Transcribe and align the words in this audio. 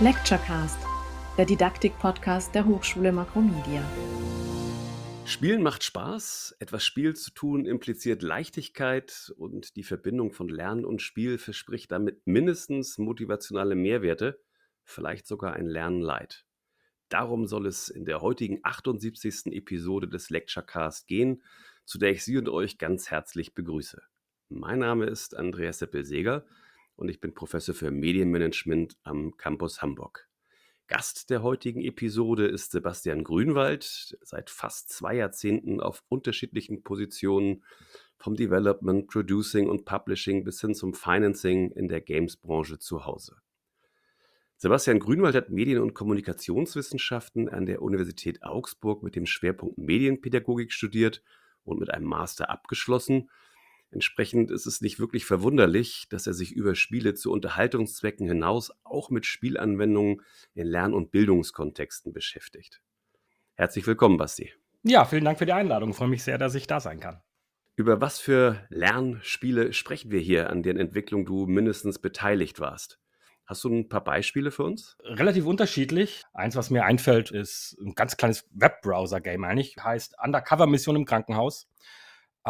Lecturecast, 0.00 0.78
der 1.36 1.44
Didaktik-Podcast 1.44 2.54
der 2.54 2.64
Hochschule 2.66 3.10
Makromedia. 3.10 3.82
Spielen 5.24 5.60
macht 5.60 5.82
Spaß. 5.82 6.54
Etwas 6.60 6.84
Spiel 6.84 7.16
zu 7.16 7.32
tun 7.32 7.66
impliziert 7.66 8.22
Leichtigkeit 8.22 9.34
und 9.38 9.74
die 9.74 9.82
Verbindung 9.82 10.30
von 10.30 10.48
Lernen 10.48 10.84
und 10.84 11.02
Spiel 11.02 11.36
verspricht 11.36 11.90
damit 11.90 12.24
mindestens 12.28 12.98
motivationale 12.98 13.74
Mehrwerte, 13.74 14.40
vielleicht 14.84 15.26
sogar 15.26 15.54
ein 15.54 15.66
Lernleid. 15.66 16.46
Darum 17.08 17.48
soll 17.48 17.66
es 17.66 17.88
in 17.88 18.04
der 18.04 18.20
heutigen 18.20 18.60
78. 18.62 19.46
Episode 19.46 20.06
des 20.06 20.30
Lecturecast 20.30 21.08
gehen, 21.08 21.42
zu 21.84 21.98
der 21.98 22.12
ich 22.12 22.24
Sie 22.24 22.38
und 22.38 22.48
euch 22.48 22.78
ganz 22.78 23.10
herzlich 23.10 23.52
begrüße. 23.52 24.00
Mein 24.48 24.78
Name 24.78 25.06
ist 25.06 25.36
Andreas 25.36 25.80
Seppel-Seger 25.80 26.44
und 26.98 27.08
ich 27.08 27.20
bin 27.20 27.32
Professor 27.32 27.74
für 27.74 27.90
Medienmanagement 27.90 28.96
am 29.04 29.36
Campus 29.36 29.82
Hamburg. 29.82 30.28
Gast 30.88 31.30
der 31.30 31.42
heutigen 31.42 31.80
Episode 31.82 32.46
ist 32.46 32.72
Sebastian 32.72 33.22
Grünwald, 33.22 34.18
seit 34.20 34.50
fast 34.50 34.90
zwei 34.90 35.14
Jahrzehnten 35.14 35.80
auf 35.80 36.02
unterschiedlichen 36.08 36.82
Positionen 36.82 37.62
vom 38.16 38.34
Development, 38.34 39.06
Producing 39.06 39.68
und 39.68 39.84
Publishing 39.84 40.42
bis 40.42 40.60
hin 40.60 40.74
zum 40.74 40.92
Financing 40.92 41.70
in 41.70 41.88
der 41.88 42.00
Games-Branche 42.00 42.78
zu 42.78 43.06
Hause. 43.06 43.36
Sebastian 44.56 44.98
Grünwald 44.98 45.36
hat 45.36 45.50
Medien- 45.50 45.82
und 45.82 45.94
Kommunikationswissenschaften 45.94 47.48
an 47.48 47.66
der 47.66 47.80
Universität 47.80 48.42
Augsburg 48.42 49.04
mit 49.04 49.14
dem 49.14 49.26
Schwerpunkt 49.26 49.78
Medienpädagogik 49.78 50.72
studiert 50.72 51.22
und 51.62 51.78
mit 51.78 51.94
einem 51.94 52.06
Master 52.06 52.50
abgeschlossen 52.50 53.30
Entsprechend 53.90 54.50
ist 54.50 54.66
es 54.66 54.82
nicht 54.82 55.00
wirklich 55.00 55.24
verwunderlich, 55.24 56.06
dass 56.10 56.26
er 56.26 56.34
sich 56.34 56.52
über 56.52 56.74
Spiele 56.74 57.14
zu 57.14 57.32
Unterhaltungszwecken 57.32 58.28
hinaus 58.28 58.70
auch 58.84 59.08
mit 59.08 59.24
Spielanwendungen 59.24 60.20
in 60.54 60.66
Lern- 60.66 60.92
und 60.92 61.10
Bildungskontexten 61.10 62.12
beschäftigt. 62.12 62.82
Herzlich 63.54 63.86
willkommen, 63.86 64.18
Basti. 64.18 64.52
Ja, 64.82 65.04
vielen 65.06 65.24
Dank 65.24 65.38
für 65.38 65.46
die 65.46 65.52
Einladung. 65.52 65.90
Ich 65.90 65.96
freue 65.96 66.08
mich 66.08 66.22
sehr, 66.22 66.36
dass 66.36 66.54
ich 66.54 66.66
da 66.66 66.80
sein 66.80 67.00
kann. 67.00 67.22
Über 67.76 68.00
was 68.00 68.18
für 68.18 68.66
Lernspiele 68.68 69.72
sprechen 69.72 70.10
wir 70.10 70.20
hier, 70.20 70.50
an 70.50 70.62
deren 70.62 70.78
Entwicklung 70.78 71.24
du 71.24 71.46
mindestens 71.46 71.98
beteiligt 71.98 72.60
warst? 72.60 72.98
Hast 73.46 73.64
du 73.64 73.70
ein 73.70 73.88
paar 73.88 74.04
Beispiele 74.04 74.50
für 74.50 74.64
uns? 74.64 74.98
Relativ 75.02 75.46
unterschiedlich. 75.46 76.24
Eins, 76.34 76.56
was 76.56 76.68
mir 76.68 76.84
einfällt, 76.84 77.30
ist 77.30 77.78
ein 77.80 77.94
ganz 77.94 78.18
kleines 78.18 78.46
Webbrowser-Game 78.52 79.42
eigentlich. 79.44 79.76
Heißt 79.82 80.16
Undercover-Mission 80.22 80.96
im 80.96 81.04
Krankenhaus 81.06 81.66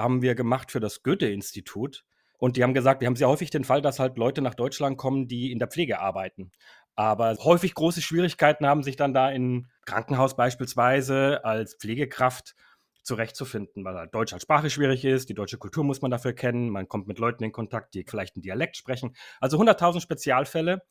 haben 0.03 0.23
wir 0.23 0.35
gemacht 0.35 0.71
für 0.71 0.81
das 0.81 1.03
Goethe-Institut. 1.03 2.05
Und 2.39 2.57
die 2.57 2.63
haben 2.63 2.75
gesagt, 2.75 3.01
wir 3.01 3.07
haben 3.07 3.17
sehr 3.17 3.29
häufig 3.29 3.51
den 3.51 3.65
Fall, 3.65 3.83
dass 3.83 3.99
halt 3.99 4.17
Leute 4.17 4.43
nach 4.43 4.55
Deutschland 4.55 4.97
kommen, 4.97 5.27
die 5.27 5.51
in 5.51 5.59
der 5.59 5.69
Pflege 5.69 6.01
arbeiten. 6.01 6.53
Aber 6.95 7.37
häufig 7.39 7.75
große 7.75 8.03
Schwierigkeiten 8.03 8.67
haben, 8.67 8.83
sich 8.83 8.97
dann 8.97 9.15
da 9.15 9.31
im 9.31 9.67
Krankenhaus 9.87 10.37
beispielsweise 10.37 11.45
als 11.45 11.75
Pflegekraft 11.75 12.55
zurechtzufinden, 13.03 13.85
weil 13.85 13.97
halt 13.97 14.15
Deutsch 14.15 14.33
als 14.33 14.43
Sprache 14.43 14.71
schwierig 14.71 15.05
ist, 15.05 15.29
die 15.29 15.35
deutsche 15.35 15.59
Kultur 15.59 15.83
muss 15.83 16.03
man 16.03 16.11
dafür 16.11 16.35
kennen, 16.35 16.69
man 16.69 16.89
kommt 16.89 17.09
mit 17.09 17.19
Leuten 17.19 17.43
in 17.43 17.53
Kontakt, 17.53 17.95
die 17.95 18.05
vielleicht 18.07 18.37
einen 18.37 18.43
Dialekt 18.43 18.77
sprechen. 18.77 19.17
Also 19.41 19.59
100.000 19.59 20.01
Spezialfälle 20.01 20.83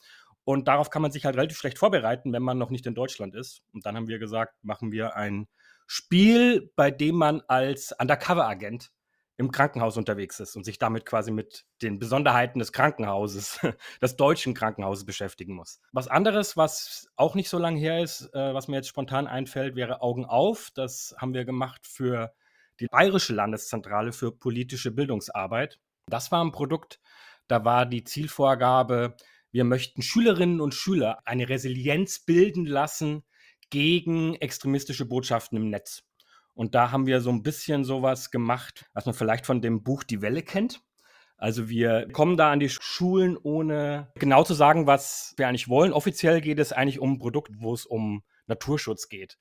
und 0.43 0.67
darauf 0.67 0.89
kann 0.89 1.01
man 1.01 1.11
sich 1.11 1.25
halt 1.25 1.35
relativ 1.35 1.57
schlecht 1.57 1.77
vorbereiten, 1.77 2.33
wenn 2.33 2.41
man 2.41 2.57
noch 2.57 2.71
nicht 2.71 2.85
in 2.87 2.95
Deutschland 2.95 3.35
ist. 3.35 3.61
Und 3.73 3.85
dann 3.85 3.95
haben 3.95 4.07
wir 4.07 4.17
gesagt, 4.17 4.55
machen 4.63 4.91
wir 4.91 5.15
ein 5.15 5.47
Spiel, 5.85 6.71
bei 6.75 6.89
dem 6.89 7.15
man 7.15 7.41
als 7.47 7.93
Undercover-Agent 7.99 8.91
im 9.37 9.51
Krankenhaus 9.51 9.97
unterwegs 9.97 10.39
ist 10.39 10.55
und 10.55 10.63
sich 10.63 10.79
damit 10.79 11.05
quasi 11.05 11.31
mit 11.31 11.65
den 11.83 11.99
Besonderheiten 11.99 12.59
des 12.59 12.73
Krankenhauses, 12.73 13.59
des 14.01 14.15
deutschen 14.15 14.55
Krankenhauses 14.55 15.05
beschäftigen 15.05 15.53
muss. 15.53 15.79
Was 15.91 16.07
anderes, 16.07 16.57
was 16.57 17.07
auch 17.15 17.35
nicht 17.35 17.49
so 17.49 17.59
lange 17.59 17.79
her 17.79 18.01
ist, 18.01 18.33
äh, 18.33 18.53
was 18.53 18.67
mir 18.67 18.77
jetzt 18.77 18.87
spontan 18.87 19.27
einfällt, 19.27 19.75
wäre 19.75 20.01
Augen 20.01 20.25
auf. 20.25 20.71
Das 20.73 21.15
haben 21.19 21.35
wir 21.35 21.45
gemacht 21.45 21.85
für 21.85 22.33
die 22.79 22.87
Bayerische 22.87 23.33
Landeszentrale 23.33 24.11
für 24.11 24.31
politische 24.31 24.91
Bildungsarbeit. 24.91 25.79
Das 26.07 26.31
war 26.31 26.43
ein 26.43 26.51
Produkt, 26.51 26.99
da 27.47 27.63
war 27.63 27.85
die 27.85 28.03
Zielvorgabe, 28.03 29.15
wir 29.51 29.63
möchten 29.63 30.01
Schülerinnen 30.01 30.61
und 30.61 30.73
Schüler 30.73 31.19
eine 31.25 31.49
Resilienz 31.49 32.19
bilden 32.19 32.65
lassen 32.65 33.23
gegen 33.69 34.35
extremistische 34.35 35.05
Botschaften 35.05 35.57
im 35.57 35.69
Netz. 35.69 36.03
Und 36.57 36.73
da 36.73 36.89
haben 36.89 37.05
wir 37.05 37.21
so 37.21 37.29
ein 37.29 37.43
bisschen 37.43 37.83
sowas 37.83 38.31
gemacht, 38.31 38.89
was 38.93 39.05
man 39.05 39.13
vielleicht 39.13 39.45
von 39.45 39.61
dem 39.61 39.83
Buch 39.83 40.03
Die 40.03 40.23
Welle 40.23 40.41
kennt. 40.41 40.81
Also 41.37 41.69
wir 41.69 42.07
kommen 42.11 42.35
da 42.35 42.51
an 42.51 42.59
die 42.59 42.67
Schulen, 42.69 43.37
ohne 43.37 44.11
genau 44.15 44.43
zu 44.43 44.55
sagen, 44.55 44.87
was 44.87 45.35
wir 45.37 45.47
eigentlich 45.47 45.69
wollen. 45.69 45.93
Offiziell 45.93 46.41
geht 46.41 46.57
es 46.57 46.73
eigentlich 46.73 46.99
um 46.99 47.13
ein 47.13 47.19
Produkt, 47.19 47.51
wo 47.59 47.75
es 47.75 47.85
um 47.85 48.23
Naturschutz 48.47 49.07
geht. 49.07 49.37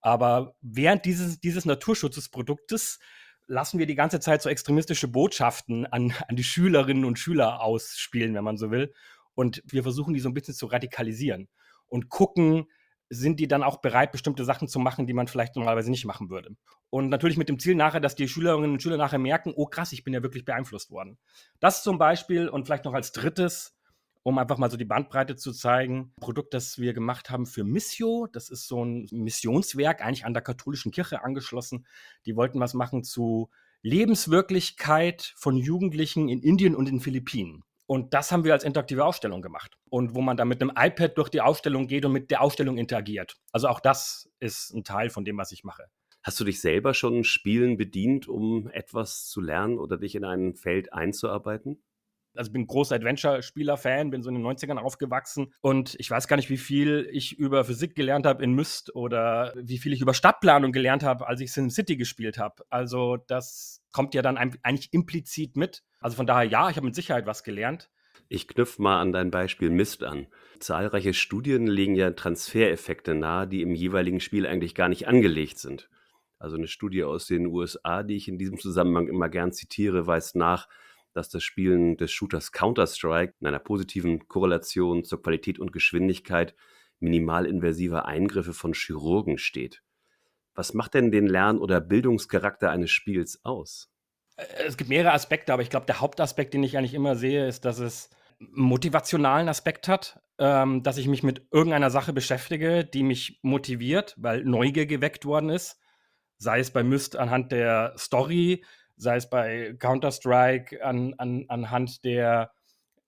Aber 0.00 0.54
während 0.60 1.04
dieses, 1.06 1.40
dieses 1.40 1.64
Naturschutzproduktes 1.64 3.00
lassen 3.48 3.80
wir 3.80 3.86
die 3.86 3.96
ganze 3.96 4.20
Zeit 4.20 4.40
so 4.40 4.48
extremistische 4.48 5.08
Botschaften 5.08 5.86
an, 5.86 6.14
an 6.28 6.36
die 6.36 6.44
Schülerinnen 6.44 7.04
und 7.04 7.18
Schüler 7.18 7.62
ausspielen, 7.62 8.32
wenn 8.34 8.44
man 8.44 8.58
so 8.58 8.70
will. 8.70 8.94
Und 9.34 9.60
wir 9.66 9.82
versuchen 9.82 10.14
die 10.14 10.20
so 10.20 10.28
ein 10.28 10.34
bisschen 10.34 10.54
zu 10.54 10.66
radikalisieren 10.66 11.48
und 11.88 12.10
gucken, 12.10 12.66
sind 13.10 13.40
die 13.40 13.48
dann 13.48 13.64
auch 13.64 13.80
bereit, 13.80 14.12
bestimmte 14.12 14.44
Sachen 14.44 14.68
zu 14.68 14.78
machen, 14.78 15.06
die 15.06 15.12
man 15.12 15.26
vielleicht 15.26 15.56
normalerweise 15.56 15.90
nicht 15.90 16.04
machen 16.04 16.30
würde. 16.30 16.56
Und 16.90 17.08
natürlich 17.08 17.36
mit 17.36 17.48
dem 17.48 17.58
Ziel 17.58 17.74
nachher, 17.74 18.00
dass 18.00 18.14
die 18.14 18.28
Schülerinnen 18.28 18.70
und 18.70 18.82
Schüler 18.82 18.96
nachher 18.96 19.18
merken, 19.18 19.52
oh 19.54 19.66
krass, 19.66 19.92
ich 19.92 20.04
bin 20.04 20.14
ja 20.14 20.22
wirklich 20.22 20.44
beeinflusst 20.44 20.92
worden. 20.92 21.18
Das 21.58 21.82
zum 21.82 21.98
Beispiel 21.98 22.48
und 22.48 22.64
vielleicht 22.64 22.84
noch 22.84 22.94
als 22.94 23.10
drittes, 23.10 23.76
um 24.22 24.38
einfach 24.38 24.58
mal 24.58 24.70
so 24.70 24.76
die 24.76 24.84
Bandbreite 24.84 25.34
zu 25.34 25.52
zeigen, 25.52 26.12
ein 26.16 26.20
Produkt, 26.20 26.54
das 26.54 26.78
wir 26.78 26.92
gemacht 26.92 27.30
haben 27.30 27.46
für 27.46 27.64
Missio. 27.64 28.28
Das 28.32 28.48
ist 28.48 28.68
so 28.68 28.84
ein 28.84 29.08
Missionswerk, 29.10 30.02
eigentlich 30.02 30.24
an 30.24 30.34
der 30.34 30.42
katholischen 30.42 30.92
Kirche 30.92 31.24
angeschlossen. 31.24 31.86
Die 32.26 32.36
wollten 32.36 32.60
was 32.60 32.74
machen 32.74 33.02
zu 33.02 33.50
Lebenswirklichkeit 33.82 35.34
von 35.36 35.56
Jugendlichen 35.56 36.28
in 36.28 36.40
Indien 36.40 36.76
und 36.76 36.86
in 36.86 36.96
den 36.96 37.00
Philippinen. 37.00 37.64
Und 37.90 38.14
das 38.14 38.30
haben 38.30 38.44
wir 38.44 38.52
als 38.52 38.62
interaktive 38.62 39.04
Ausstellung 39.04 39.42
gemacht. 39.42 39.76
Und 39.88 40.14
wo 40.14 40.20
man 40.20 40.36
dann 40.36 40.46
mit 40.46 40.62
einem 40.62 40.70
iPad 40.76 41.18
durch 41.18 41.28
die 41.28 41.40
Ausstellung 41.40 41.88
geht 41.88 42.04
und 42.04 42.12
mit 42.12 42.30
der 42.30 42.40
Ausstellung 42.40 42.78
interagiert. 42.78 43.36
Also 43.50 43.66
auch 43.66 43.80
das 43.80 44.30
ist 44.38 44.72
ein 44.72 44.84
Teil 44.84 45.10
von 45.10 45.24
dem, 45.24 45.36
was 45.38 45.50
ich 45.50 45.64
mache. 45.64 45.86
Hast 46.22 46.38
du 46.38 46.44
dich 46.44 46.60
selber 46.60 46.94
schon 46.94 47.24
Spielen 47.24 47.76
bedient, 47.76 48.28
um 48.28 48.70
etwas 48.70 49.26
zu 49.26 49.40
lernen 49.40 49.76
oder 49.76 49.98
dich 49.98 50.14
in 50.14 50.24
ein 50.24 50.54
Feld 50.54 50.92
einzuarbeiten? 50.92 51.82
Also 52.34 52.48
ich 52.48 52.52
bin 52.52 52.66
großer 52.66 52.94
Adventure-Spieler-Fan, 52.94 54.10
bin 54.10 54.22
so 54.22 54.28
in 54.28 54.36
den 54.36 54.46
90ern 54.46 54.78
aufgewachsen 54.78 55.52
und 55.60 55.96
ich 55.98 56.10
weiß 56.10 56.28
gar 56.28 56.36
nicht, 56.36 56.50
wie 56.50 56.58
viel 56.58 57.08
ich 57.12 57.38
über 57.38 57.64
Physik 57.64 57.94
gelernt 57.94 58.26
habe 58.26 58.44
in 58.44 58.52
Myst 58.52 58.94
oder 58.94 59.52
wie 59.56 59.78
viel 59.78 59.92
ich 59.92 60.00
über 60.00 60.14
Stadtplanung 60.14 60.72
gelernt 60.72 61.02
habe, 61.02 61.26
als 61.26 61.40
ich 61.40 61.52
SimCity 61.52 61.96
gespielt 61.96 62.38
habe. 62.38 62.64
Also 62.70 63.16
das 63.16 63.82
kommt 63.92 64.14
ja 64.14 64.22
dann 64.22 64.36
eigentlich 64.36 64.92
implizit 64.92 65.56
mit. 65.56 65.82
Also 66.00 66.16
von 66.16 66.26
daher 66.26 66.48
ja, 66.48 66.70
ich 66.70 66.76
habe 66.76 66.86
mit 66.86 66.94
Sicherheit 66.94 67.26
was 67.26 67.42
gelernt. 67.42 67.90
Ich 68.28 68.46
knüpfe 68.46 68.80
mal 68.80 69.00
an 69.00 69.12
dein 69.12 69.32
Beispiel 69.32 69.70
Mist 69.70 70.04
an. 70.04 70.28
Zahlreiche 70.60 71.14
Studien 71.14 71.66
legen 71.66 71.96
ja 71.96 72.12
Transfereffekte 72.12 73.16
nahe, 73.16 73.48
die 73.48 73.62
im 73.62 73.74
jeweiligen 73.74 74.20
Spiel 74.20 74.46
eigentlich 74.46 74.76
gar 74.76 74.88
nicht 74.88 75.08
angelegt 75.08 75.58
sind. 75.58 75.90
Also 76.38 76.56
eine 76.56 76.68
Studie 76.68 77.02
aus 77.02 77.26
den 77.26 77.46
USA, 77.46 78.02
die 78.02 78.16
ich 78.16 78.28
in 78.28 78.38
diesem 78.38 78.58
Zusammenhang 78.58 79.08
immer 79.08 79.28
gern 79.28 79.52
zitiere, 79.52 80.06
weist 80.06 80.36
nach, 80.36 80.68
dass 81.12 81.28
das 81.28 81.42
Spielen 81.42 81.96
des 81.96 82.12
Shooters 82.12 82.52
Counter-Strike 82.52 83.34
in 83.40 83.46
einer 83.46 83.58
positiven 83.58 84.28
Korrelation 84.28 85.04
zur 85.04 85.22
Qualität 85.22 85.58
und 85.58 85.72
Geschwindigkeit 85.72 86.54
minimalinversiver 87.00 88.06
Eingriffe 88.06 88.52
von 88.52 88.74
Chirurgen 88.74 89.38
steht. 89.38 89.82
Was 90.54 90.74
macht 90.74 90.94
denn 90.94 91.10
den 91.10 91.26
Lern- 91.26 91.58
oder 91.58 91.80
Bildungscharakter 91.80 92.70
eines 92.70 92.90
Spiels 92.90 93.40
aus? 93.44 93.90
Äh, 94.36 94.64
es 94.66 94.76
gibt 94.76 94.90
mehrere 94.90 95.12
Aspekte, 95.12 95.52
aber 95.52 95.62
ich 95.62 95.70
glaube, 95.70 95.86
der 95.86 96.00
Hauptaspekt, 96.00 96.54
den 96.54 96.62
ich 96.62 96.76
eigentlich 96.76 96.94
immer 96.94 97.16
sehe, 97.16 97.46
ist, 97.46 97.64
dass 97.64 97.78
es 97.78 98.10
einen 98.40 98.50
motivationalen 98.52 99.48
Aspekt 99.48 99.88
hat, 99.88 100.20
ähm, 100.38 100.82
dass 100.82 100.98
ich 100.98 101.08
mich 101.08 101.22
mit 101.22 101.46
irgendeiner 101.50 101.90
Sache 101.90 102.12
beschäftige, 102.12 102.84
die 102.84 103.02
mich 103.02 103.38
motiviert, 103.42 104.14
weil 104.18 104.44
Neugier 104.44 104.86
geweckt 104.86 105.24
worden 105.24 105.50
ist. 105.50 105.78
Sei 106.38 106.60
es 106.60 106.70
bei 106.70 106.82
Myst 106.82 107.16
anhand 107.16 107.52
der 107.52 107.94
Story, 107.98 108.64
sei 109.00 109.16
es 109.16 109.30
bei 109.30 109.74
Counter-Strike 109.78 110.84
an, 110.84 111.14
an, 111.18 111.46
anhand 111.48 112.04
der 112.04 112.52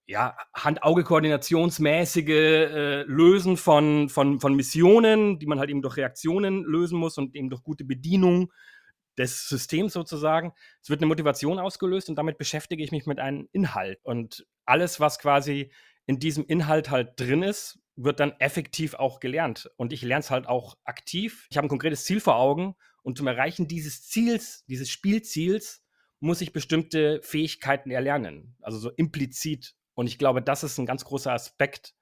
ja, 0.06 0.36
Hand-Auge-Koordinationsmäßige 0.54 2.28
äh, 2.28 3.02
Lösen 3.02 3.56
von, 3.56 4.08
von, 4.08 4.40
von 4.40 4.54
Missionen, 4.54 5.38
die 5.38 5.46
man 5.46 5.58
halt 5.58 5.70
eben 5.70 5.82
durch 5.82 5.96
Reaktionen 5.96 6.64
lösen 6.64 6.98
muss 6.98 7.18
und 7.18 7.34
eben 7.34 7.50
durch 7.50 7.62
gute 7.62 7.84
Bedienung 7.84 8.52
des 9.18 9.48
Systems 9.48 9.92
sozusagen. 9.92 10.52
Es 10.82 10.90
wird 10.90 11.00
eine 11.00 11.06
Motivation 11.06 11.58
ausgelöst 11.58 12.08
und 12.08 12.16
damit 12.16 12.38
beschäftige 12.38 12.82
ich 12.82 12.90
mich 12.90 13.06
mit 13.06 13.20
einem 13.20 13.48
Inhalt. 13.52 14.00
Und 14.02 14.46
alles, 14.64 14.98
was 14.98 15.18
quasi 15.18 15.70
in 16.06 16.18
diesem 16.18 16.46
Inhalt 16.46 16.90
halt 16.90 17.20
drin 17.20 17.42
ist, 17.42 17.78
wird 17.94 18.20
dann 18.20 18.32
effektiv 18.38 18.94
auch 18.94 19.20
gelernt. 19.20 19.70
Und 19.76 19.92
ich 19.92 20.02
lerne 20.02 20.20
es 20.20 20.30
halt 20.30 20.48
auch 20.48 20.76
aktiv. 20.84 21.46
Ich 21.50 21.58
habe 21.58 21.66
ein 21.66 21.70
konkretes 21.70 22.04
Ziel 22.04 22.20
vor 22.20 22.36
Augen 22.36 22.74
und 23.02 23.18
zum 23.18 23.26
Erreichen 23.26 23.68
dieses 23.68 24.08
Ziels, 24.08 24.64
dieses 24.66 24.88
Spielziels, 24.90 25.81
muss 26.22 26.40
ich 26.40 26.52
bestimmte 26.52 27.20
Fähigkeiten 27.22 27.90
erlernen. 27.90 28.54
Also 28.62 28.78
so 28.78 28.90
implizit. 28.90 29.74
Und 29.94 30.06
ich 30.06 30.18
glaube, 30.18 30.40
das 30.40 30.62
ist 30.62 30.78
ein 30.78 30.86
ganz 30.86 31.04
großer 31.04 31.32
Aspekt, 31.32 31.94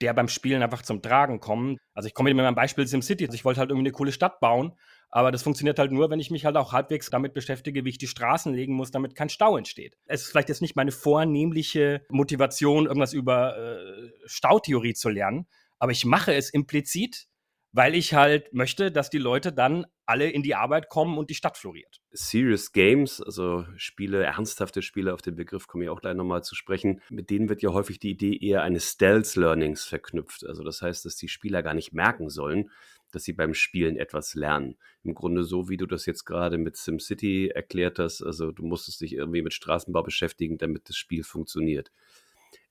der 0.00 0.14
beim 0.14 0.28
Spielen 0.28 0.62
einfach 0.62 0.82
zum 0.82 1.02
Tragen 1.02 1.40
kommt. 1.40 1.78
Also 1.92 2.06
ich 2.06 2.14
komme 2.14 2.32
mit 2.32 2.42
meinem 2.42 2.54
Beispiel 2.54 2.86
SimCity. 2.86 3.26
Also 3.26 3.34
ich 3.34 3.44
wollte 3.44 3.60
halt 3.60 3.70
irgendwie 3.70 3.88
eine 3.88 3.92
coole 3.92 4.12
Stadt 4.12 4.38
bauen, 4.40 4.78
aber 5.10 5.32
das 5.32 5.42
funktioniert 5.42 5.80
halt 5.80 5.90
nur, 5.90 6.08
wenn 6.08 6.20
ich 6.20 6.30
mich 6.30 6.44
halt 6.44 6.56
auch 6.56 6.72
halbwegs 6.72 7.10
damit 7.10 7.34
beschäftige, 7.34 7.84
wie 7.84 7.90
ich 7.90 7.98
die 7.98 8.06
Straßen 8.06 8.54
legen 8.54 8.74
muss, 8.74 8.92
damit 8.92 9.16
kein 9.16 9.28
Stau 9.28 9.56
entsteht. 9.56 9.96
Es 10.06 10.22
ist 10.22 10.28
vielleicht 10.28 10.48
jetzt 10.48 10.62
nicht 10.62 10.76
meine 10.76 10.92
vornehmliche 10.92 12.06
Motivation, 12.10 12.86
irgendwas 12.86 13.12
über 13.12 13.56
äh, 13.56 14.10
Stautheorie 14.24 14.94
zu 14.94 15.08
lernen, 15.08 15.48
aber 15.80 15.90
ich 15.90 16.04
mache 16.04 16.32
es 16.32 16.50
implizit, 16.50 17.26
weil 17.72 17.94
ich 17.94 18.14
halt 18.14 18.52
möchte, 18.52 18.92
dass 18.92 19.10
die 19.10 19.18
Leute 19.18 19.52
dann 19.52 19.86
alle 20.04 20.28
in 20.28 20.42
die 20.42 20.54
Arbeit 20.54 20.88
kommen 20.88 21.16
und 21.16 21.30
die 21.30 21.34
Stadt 21.34 21.56
floriert. 21.56 22.00
Serious 22.12 22.72
Games, 22.72 23.20
also 23.22 23.64
Spiele, 23.76 24.22
ernsthafte 24.22 24.82
Spiele, 24.82 25.14
auf 25.14 25.22
den 25.22 25.36
Begriff 25.36 25.66
komme 25.66 25.84
ich 25.84 25.90
auch 25.90 26.02
gleich 26.02 26.14
nochmal 26.14 26.44
zu 26.44 26.54
sprechen, 26.54 27.00
mit 27.08 27.30
denen 27.30 27.48
wird 27.48 27.62
ja 27.62 27.72
häufig 27.72 27.98
die 27.98 28.10
Idee 28.10 28.36
eher 28.36 28.62
eines 28.62 28.90
Stealth-Learnings 28.90 29.84
verknüpft. 29.84 30.44
Also 30.46 30.62
das 30.62 30.82
heißt, 30.82 31.04
dass 31.06 31.16
die 31.16 31.28
Spieler 31.28 31.62
gar 31.62 31.74
nicht 31.74 31.94
merken 31.94 32.28
sollen, 32.28 32.70
dass 33.10 33.24
sie 33.24 33.32
beim 33.32 33.54
Spielen 33.54 33.96
etwas 33.96 34.34
lernen. 34.34 34.76
Im 35.02 35.14
Grunde 35.14 35.44
so, 35.44 35.68
wie 35.68 35.76
du 35.76 35.86
das 35.86 36.04
jetzt 36.04 36.24
gerade 36.24 36.58
mit 36.58 36.76
SimCity 36.76 37.48
erklärt 37.48 37.98
hast. 37.98 38.22
Also 38.22 38.52
du 38.52 38.64
musstest 38.64 39.00
dich 39.00 39.14
irgendwie 39.14 39.42
mit 39.42 39.54
Straßenbau 39.54 40.02
beschäftigen, 40.02 40.58
damit 40.58 40.88
das 40.88 40.96
Spiel 40.96 41.22
funktioniert. 41.22 41.90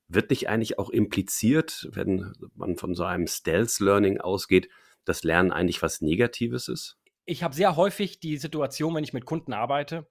Wird 0.08 0.30
nicht 0.30 0.50
eigentlich 0.50 0.78
auch 0.78 0.90
impliziert, 0.90 1.90
wenn 1.94 2.34
man 2.56 2.76
von 2.76 2.94
so 2.94 3.04
einem 3.04 3.28
Stealth-Learning 3.28 4.20
ausgeht, 4.20 4.68
dass 5.06 5.24
Lernen 5.24 5.52
eigentlich 5.52 5.82
was 5.82 6.02
Negatives 6.02 6.68
ist? 6.68 6.98
Ich 7.26 7.44
habe 7.44 7.56
sehr 7.56 7.76
häufig 7.76 8.20
die 8.20 8.38
Situation, 8.38 8.96
wenn 8.96 9.04
ich 9.04 9.14
mit 9.14 9.26
Kunden 9.26 9.54
arbeite, 9.54 10.08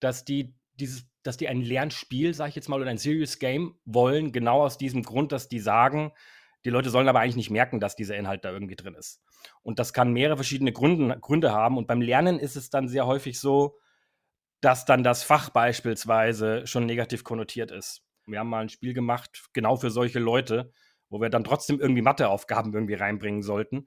dass 0.00 0.24
die 0.24 0.54
dieses, 0.74 1.06
dass 1.22 1.36
die 1.36 1.48
ein 1.48 1.60
Lernspiel, 1.60 2.34
sage 2.34 2.50
ich 2.50 2.56
jetzt 2.56 2.68
mal, 2.68 2.80
oder 2.80 2.90
ein 2.90 2.98
Serious 2.98 3.38
Game 3.38 3.78
wollen, 3.84 4.32
genau 4.32 4.62
aus 4.62 4.78
diesem 4.78 5.02
Grund, 5.02 5.32
dass 5.32 5.48
die 5.48 5.60
sagen, 5.60 6.12
die 6.64 6.70
Leute 6.70 6.90
sollen 6.90 7.08
aber 7.08 7.20
eigentlich 7.20 7.36
nicht 7.36 7.50
merken, 7.50 7.80
dass 7.80 7.96
dieser 7.96 8.16
Inhalt 8.16 8.44
da 8.44 8.52
irgendwie 8.52 8.76
drin 8.76 8.94
ist. 8.94 9.22
Und 9.62 9.78
das 9.78 9.92
kann 9.92 10.12
mehrere 10.12 10.36
verschiedene 10.36 10.72
Gründe, 10.72 11.18
Gründe 11.20 11.52
haben. 11.52 11.76
Und 11.76 11.86
beim 11.86 12.00
Lernen 12.00 12.38
ist 12.38 12.56
es 12.56 12.70
dann 12.70 12.88
sehr 12.88 13.06
häufig 13.06 13.38
so, 13.38 13.78
dass 14.60 14.84
dann 14.84 15.04
das 15.04 15.22
Fach 15.22 15.50
beispielsweise 15.50 16.66
schon 16.66 16.86
negativ 16.86 17.22
konnotiert 17.22 17.70
ist. 17.70 18.02
Wir 18.26 18.40
haben 18.40 18.48
mal 18.48 18.62
ein 18.62 18.68
Spiel 18.68 18.92
gemacht, 18.92 19.48
genau 19.52 19.76
für 19.76 19.90
solche 19.90 20.18
Leute, 20.18 20.72
wo 21.08 21.20
wir 21.20 21.30
dann 21.30 21.44
trotzdem 21.44 21.80
irgendwie 21.80 22.02
Matheaufgaben 22.02 22.74
irgendwie 22.74 22.94
reinbringen 22.94 23.42
sollten. 23.42 23.86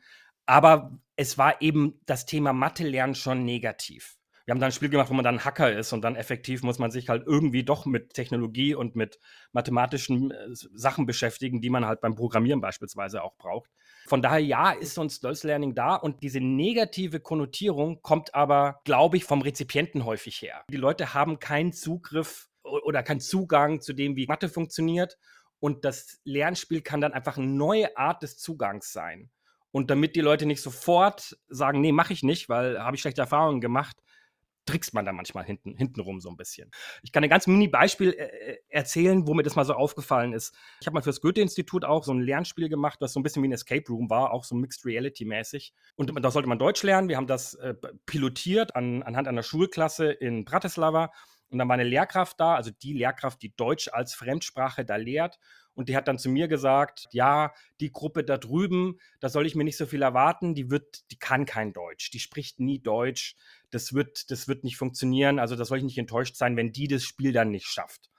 Aber 0.51 0.99
es 1.15 1.37
war 1.37 1.61
eben 1.61 2.01
das 2.05 2.25
Thema 2.25 2.51
Mathe 2.51 2.83
lernen 2.83 3.15
schon 3.15 3.45
negativ. 3.45 4.17
Wir 4.43 4.51
haben 4.51 4.59
dann 4.59 4.67
ein 4.67 4.73
Spiel 4.73 4.89
gemacht, 4.89 5.09
wo 5.09 5.13
man 5.13 5.23
dann 5.23 5.45
Hacker 5.45 5.71
ist 5.71 5.93
und 5.93 6.01
dann 6.01 6.17
effektiv 6.17 6.61
muss 6.61 6.77
man 6.77 6.91
sich 6.91 7.07
halt 7.07 7.25
irgendwie 7.25 7.63
doch 7.63 7.85
mit 7.85 8.13
Technologie 8.13 8.75
und 8.75 8.97
mit 8.97 9.17
mathematischen 9.53 10.31
äh, 10.31 10.47
Sachen 10.51 11.05
beschäftigen, 11.05 11.61
die 11.61 11.69
man 11.69 11.85
halt 11.85 12.01
beim 12.01 12.15
Programmieren 12.15 12.59
beispielsweise 12.59 13.23
auch 13.23 13.37
braucht. 13.37 13.71
Von 14.07 14.21
daher, 14.21 14.39
ja, 14.39 14.71
ist 14.71 14.99
ein 14.99 15.09
Stealth 15.09 15.43
Learning 15.43 15.73
da 15.73 15.95
und 15.95 16.21
diese 16.21 16.41
negative 16.41 17.21
Konnotierung 17.21 18.01
kommt 18.01 18.35
aber, 18.35 18.81
glaube 18.83 19.15
ich, 19.15 19.23
vom 19.23 19.41
Rezipienten 19.41 20.03
häufig 20.03 20.41
her. 20.41 20.65
Die 20.69 20.75
Leute 20.75 21.13
haben 21.13 21.39
keinen 21.39 21.71
Zugriff 21.71 22.49
oder 22.63 23.03
keinen 23.03 23.21
Zugang 23.21 23.79
zu 23.79 23.93
dem, 23.93 24.17
wie 24.17 24.27
Mathe 24.27 24.49
funktioniert 24.49 25.17
und 25.61 25.85
das 25.85 26.19
Lernspiel 26.25 26.81
kann 26.81 26.99
dann 26.99 27.13
einfach 27.13 27.37
eine 27.37 27.47
neue 27.47 27.95
Art 27.95 28.21
des 28.21 28.37
Zugangs 28.37 28.91
sein. 28.91 29.31
Und 29.71 29.89
damit 29.89 30.15
die 30.15 30.21
Leute 30.21 30.45
nicht 30.45 30.61
sofort 30.61 31.37
sagen, 31.47 31.81
nee, 31.81 31.91
mache 31.91 32.13
ich 32.13 32.23
nicht, 32.23 32.49
weil 32.49 32.79
habe 32.79 32.95
ich 32.95 33.01
schlechte 33.01 33.21
Erfahrungen 33.21 33.61
gemacht, 33.61 33.97
trickst 34.65 34.93
man 34.93 35.05
da 35.05 35.11
manchmal 35.11 35.43
hinten, 35.43 35.75
hintenrum 35.75 36.21
so 36.21 36.29
ein 36.29 36.37
bisschen. 36.37 36.71
Ich 37.01 37.11
kann 37.11 37.23
ein 37.23 37.29
ganz 37.29 37.47
Mini-Beispiel 37.47 38.13
äh, 38.13 38.23
äh, 38.23 38.57
erzählen, 38.69 39.27
wo 39.27 39.33
mir 39.33 39.43
das 39.43 39.55
mal 39.55 39.65
so 39.65 39.73
aufgefallen 39.73 40.33
ist. 40.33 40.55
Ich 40.79 40.87
habe 40.87 40.93
mal 40.95 41.01
fürs 41.01 41.21
Goethe-Institut 41.21 41.83
auch 41.83 42.03
so 42.03 42.13
ein 42.13 42.21
Lernspiel 42.21 42.69
gemacht, 42.69 43.01
das 43.01 43.13
so 43.13 43.19
ein 43.19 43.23
bisschen 43.23 43.43
wie 43.43 43.47
ein 43.47 43.53
Escape 43.53 43.87
Room 43.89 44.09
war, 44.09 44.31
auch 44.31 44.43
so 44.43 44.55
Mixed 44.55 44.85
Reality-mäßig. 44.85 45.73
Und 45.95 46.13
da 46.23 46.31
sollte 46.31 46.47
man 46.47 46.59
Deutsch 46.59 46.83
lernen. 46.83 47.09
Wir 47.09 47.17
haben 47.17 47.27
das 47.27 47.55
äh, 47.55 47.73
pilotiert 48.05 48.75
an, 48.75 49.03
anhand 49.03 49.27
einer 49.27 49.43
Schulklasse 49.43 50.11
in 50.11 50.45
Bratislava. 50.45 51.11
Und 51.51 51.59
dann 51.59 51.67
war 51.67 51.73
eine 51.73 51.83
Lehrkraft 51.83 52.39
da, 52.39 52.55
also 52.55 52.71
die 52.71 52.93
Lehrkraft, 52.93 53.41
die 53.41 53.53
Deutsch 53.55 53.89
als 53.89 54.13
Fremdsprache 54.13 54.85
da 54.85 54.95
lehrt. 54.95 55.37
Und 55.73 55.89
die 55.89 55.95
hat 55.95 56.07
dann 56.07 56.17
zu 56.17 56.29
mir 56.29 56.47
gesagt, 56.47 57.07
ja, 57.11 57.53
die 57.79 57.91
Gruppe 57.91 58.23
da 58.23 58.37
drüben, 58.37 58.99
da 59.19 59.29
soll 59.29 59.45
ich 59.45 59.55
mir 59.55 59.63
nicht 59.63 59.77
so 59.77 59.85
viel 59.85 60.01
erwarten, 60.01 60.53
die 60.53 60.69
wird, 60.69 61.09
die 61.11 61.17
kann 61.17 61.45
kein 61.45 61.71
Deutsch, 61.73 62.11
die 62.11 62.19
spricht 62.19 62.59
nie 62.59 62.79
Deutsch, 62.79 63.35
das 63.69 63.93
wird, 63.93 64.31
das 64.31 64.47
wird 64.47 64.63
nicht 64.63 64.77
funktionieren, 64.77 65.39
also 65.39 65.55
da 65.55 65.63
soll 65.63 65.77
ich 65.77 65.83
nicht 65.83 65.97
enttäuscht 65.97 66.35
sein, 66.35 66.57
wenn 66.57 66.73
die 66.73 66.87
das 66.87 67.03
Spiel 67.03 67.31
dann 67.31 67.51
nicht 67.51 67.67
schafft. 67.67 68.10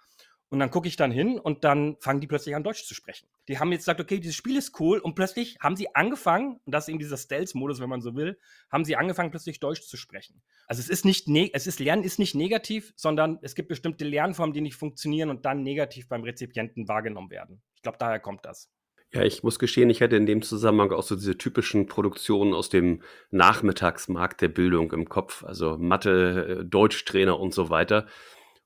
Und 0.52 0.58
dann 0.58 0.70
gucke 0.70 0.86
ich 0.86 0.96
dann 0.96 1.10
hin 1.10 1.38
und 1.38 1.64
dann 1.64 1.96
fangen 1.98 2.20
die 2.20 2.26
plötzlich 2.26 2.54
an, 2.54 2.62
Deutsch 2.62 2.84
zu 2.84 2.94
sprechen. 2.94 3.26
Die 3.48 3.58
haben 3.58 3.72
jetzt 3.72 3.80
gesagt, 3.80 4.00
okay, 4.00 4.20
dieses 4.20 4.36
Spiel 4.36 4.58
ist 4.58 4.78
cool 4.80 4.98
und 4.98 5.14
plötzlich 5.14 5.56
haben 5.60 5.76
sie 5.76 5.94
angefangen, 5.94 6.60
und 6.66 6.74
das 6.74 6.84
ist 6.84 6.88
eben 6.90 6.98
dieser 6.98 7.16
Stealth-Modus, 7.16 7.80
wenn 7.80 7.88
man 7.88 8.02
so 8.02 8.14
will, 8.16 8.38
haben 8.70 8.84
sie 8.84 8.94
angefangen, 8.94 9.30
plötzlich 9.30 9.60
Deutsch 9.60 9.80
zu 9.80 9.96
sprechen. 9.96 10.42
Also 10.66 10.80
es 10.80 10.90
ist 10.90 11.06
nicht, 11.06 11.26
es 11.54 11.66
ist, 11.66 11.80
Lernen 11.80 12.04
ist 12.04 12.18
nicht 12.18 12.34
negativ, 12.34 12.92
sondern 12.96 13.38
es 13.40 13.54
gibt 13.54 13.70
bestimmte 13.70 14.04
Lernformen, 14.04 14.52
die 14.52 14.60
nicht 14.60 14.74
funktionieren 14.74 15.30
und 15.30 15.46
dann 15.46 15.62
negativ 15.62 16.06
beim 16.06 16.22
Rezipienten 16.22 16.86
wahrgenommen 16.86 17.30
werden. 17.30 17.62
Ich 17.76 17.80
glaube, 17.80 17.96
daher 17.98 18.20
kommt 18.20 18.44
das. 18.44 18.70
Ja, 19.10 19.22
ich 19.22 19.42
muss 19.42 19.58
gestehen, 19.58 19.88
ich 19.88 20.00
hätte 20.00 20.16
in 20.16 20.26
dem 20.26 20.42
Zusammenhang 20.42 20.92
auch 20.92 21.02
so 21.02 21.16
diese 21.16 21.38
typischen 21.38 21.86
Produktionen 21.86 22.52
aus 22.52 22.68
dem 22.68 23.00
Nachmittagsmarkt 23.30 24.42
der 24.42 24.48
Bildung 24.48 24.92
im 24.92 25.08
Kopf, 25.08 25.44
also 25.44 25.78
Mathe, 25.78 26.58
äh, 26.60 26.64
Deutschtrainer 26.66 27.40
und 27.40 27.54
so 27.54 27.70
weiter. 27.70 28.06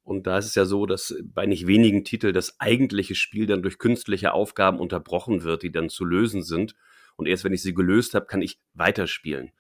Und 0.07 0.29
da 0.29 0.39
ist 0.39 0.47
es 0.47 0.55
ja 0.55 0.67
so, 0.67 0.87
dass 0.87 1.17
bei 1.25 1.47
nicht 1.47 1.67
wenigen 1.67 2.05
Titeln 2.05 2.33
das 2.33 2.61
eigentliche 2.61 3.17
Spiel 3.17 3.47
dann 3.47 3.63
durch 3.63 3.77
künstliche 3.77 4.33
Aufgaben 4.33 4.79
unterbrochen 4.79 5.43
wird, 5.43 5.65
die 5.65 5.73
dann 5.73 5.89
zu 5.89 6.05
lösen 6.05 6.45
sind. 6.45 6.77
Und 7.17 7.27
erst 7.27 7.43
wenn 7.43 7.53
ich 7.53 7.61
sie 7.61 7.75
gelöst 7.75 8.15
habe, 8.15 8.27
kann 8.27 8.41
ich 8.41 8.61
weiterspielen. 8.75 9.51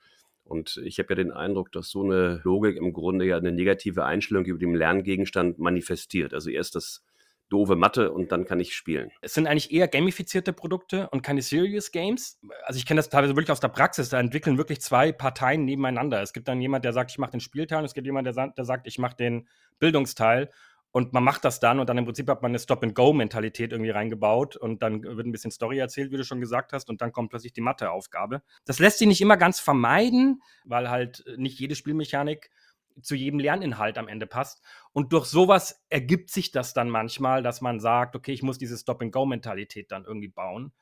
Und 0.44 0.81
ich 0.84 1.00
habe 1.00 1.08
ja 1.10 1.14
den 1.16 1.32
Eindruck, 1.32 1.72
dass 1.72 1.90
so 1.90 2.04
eine 2.04 2.40
Logik 2.44 2.76
im 2.76 2.93
Grunde 2.93 3.25
ja 3.25 3.37
eine 3.37 3.50
negative 3.50 4.04
Einstellung 4.04 4.44
über 4.44 4.60
den 4.60 4.76
Lerngegenstand 4.76 5.58
manifestiert. 5.58 6.32
Also 6.32 6.48
erst 6.50 6.76
das 6.76 7.02
doofe 7.48 7.75
Mathe 7.75 8.12
und 8.12 8.31
dann 8.31 8.44
kann 8.44 8.60
ich 8.60 8.75
spielen. 8.75 9.10
Es 9.22 9.34
sind 9.34 9.46
eigentlich 9.46 9.72
eher 9.72 9.88
gamifizierte 9.88 10.52
Produkte 10.52 11.08
und 11.10 11.22
keine 11.22 11.43
Serious 11.43 11.90
Games. 11.90 12.40
Also 12.64 12.78
ich 12.78 12.87
kenne 12.87 12.98
das 12.98 13.08
teilweise 13.08 13.34
wirklich 13.34 13.50
aus 13.50 13.60
der 13.60 13.69
Praxis. 13.69 14.08
Da 14.08 14.20
entwickeln 14.20 14.58
wirklich 14.58 14.81
zwei 14.81 15.10
Parteien 15.10 15.64
nebeneinander. 15.64 16.22
Es 16.22 16.32
gibt 16.32 16.48
dann 16.48 16.60
jemand, 16.60 16.84
der 16.84 16.93
sagt, 16.93 17.10
ich 17.10 17.19
mache 17.19 17.32
den 17.32 17.40
Spielteil 17.40 17.81
und 17.81 17.84
es 17.84 17.94
gibt 17.94 18.06
jemand, 18.06 18.26
der, 18.26 18.48
der 18.48 18.64
sagt, 18.64 18.87
ich 18.87 18.98
mache 18.98 19.16
den 19.16 19.48
Bildungsteil. 19.78 20.50
Und 20.93 21.12
man 21.12 21.25
macht 21.25 21.44
das 21.44 21.61
dann 21.61 21.78
und 21.78 21.90
dann 21.90 21.99
im 21.99 22.06
Prinzip 22.06 22.26
hat 22.31 22.40
man 22.40 22.52
eine 22.52 22.58
Stop-and-Go-Mentalität 22.58 23.73
irgendwie 23.73 23.90
reingebaut 23.90 24.56
und 24.56 24.82
dann 24.82 25.02
wird 25.02 25.26
ein 25.26 25.32
bisschen 25.32 25.50
Story 25.50 25.78
erzählt, 25.78 26.11
wie 26.11 26.17
du 26.17 26.25
schon 26.25 26.40
gesagt 26.40 26.72
hast, 26.72 26.89
und 26.89 27.03
dann 27.03 27.12
kommt 27.12 27.29
plötzlich 27.29 27.53
die 27.53 27.60
Matheaufgabe. 27.60 28.41
Das 28.65 28.79
lässt 28.79 28.98
sich 28.98 29.06
nicht 29.06 29.20
immer 29.20 29.36
ganz 29.36 29.60
vermeiden, 29.60 30.41
weil 30.65 30.89
halt 30.89 31.22
nicht 31.36 31.60
jede 31.60 31.74
Spielmechanik 31.74 32.51
zu 33.03 33.15
jedem 33.15 33.39
Lerninhalt 33.41 33.98
am 33.98 34.08
Ende 34.08 34.27
passt. 34.27 34.62
Und 34.93 35.12
durch 35.12 35.27
sowas 35.27 35.84
ergibt 35.91 36.31
sich 36.31 36.51
das 36.51 36.72
dann 36.72 36.89
manchmal, 36.89 37.43
dass 37.43 37.60
man 37.60 37.79
sagt, 37.79 38.17
okay, 38.17 38.32
ich 38.32 38.43
muss 38.43 38.56
diese 38.56 38.79
Stop-and-Go-Mentalität 38.79 39.93
dann 39.93 40.06
irgendwie 40.06 40.29
bauen. 40.29 40.72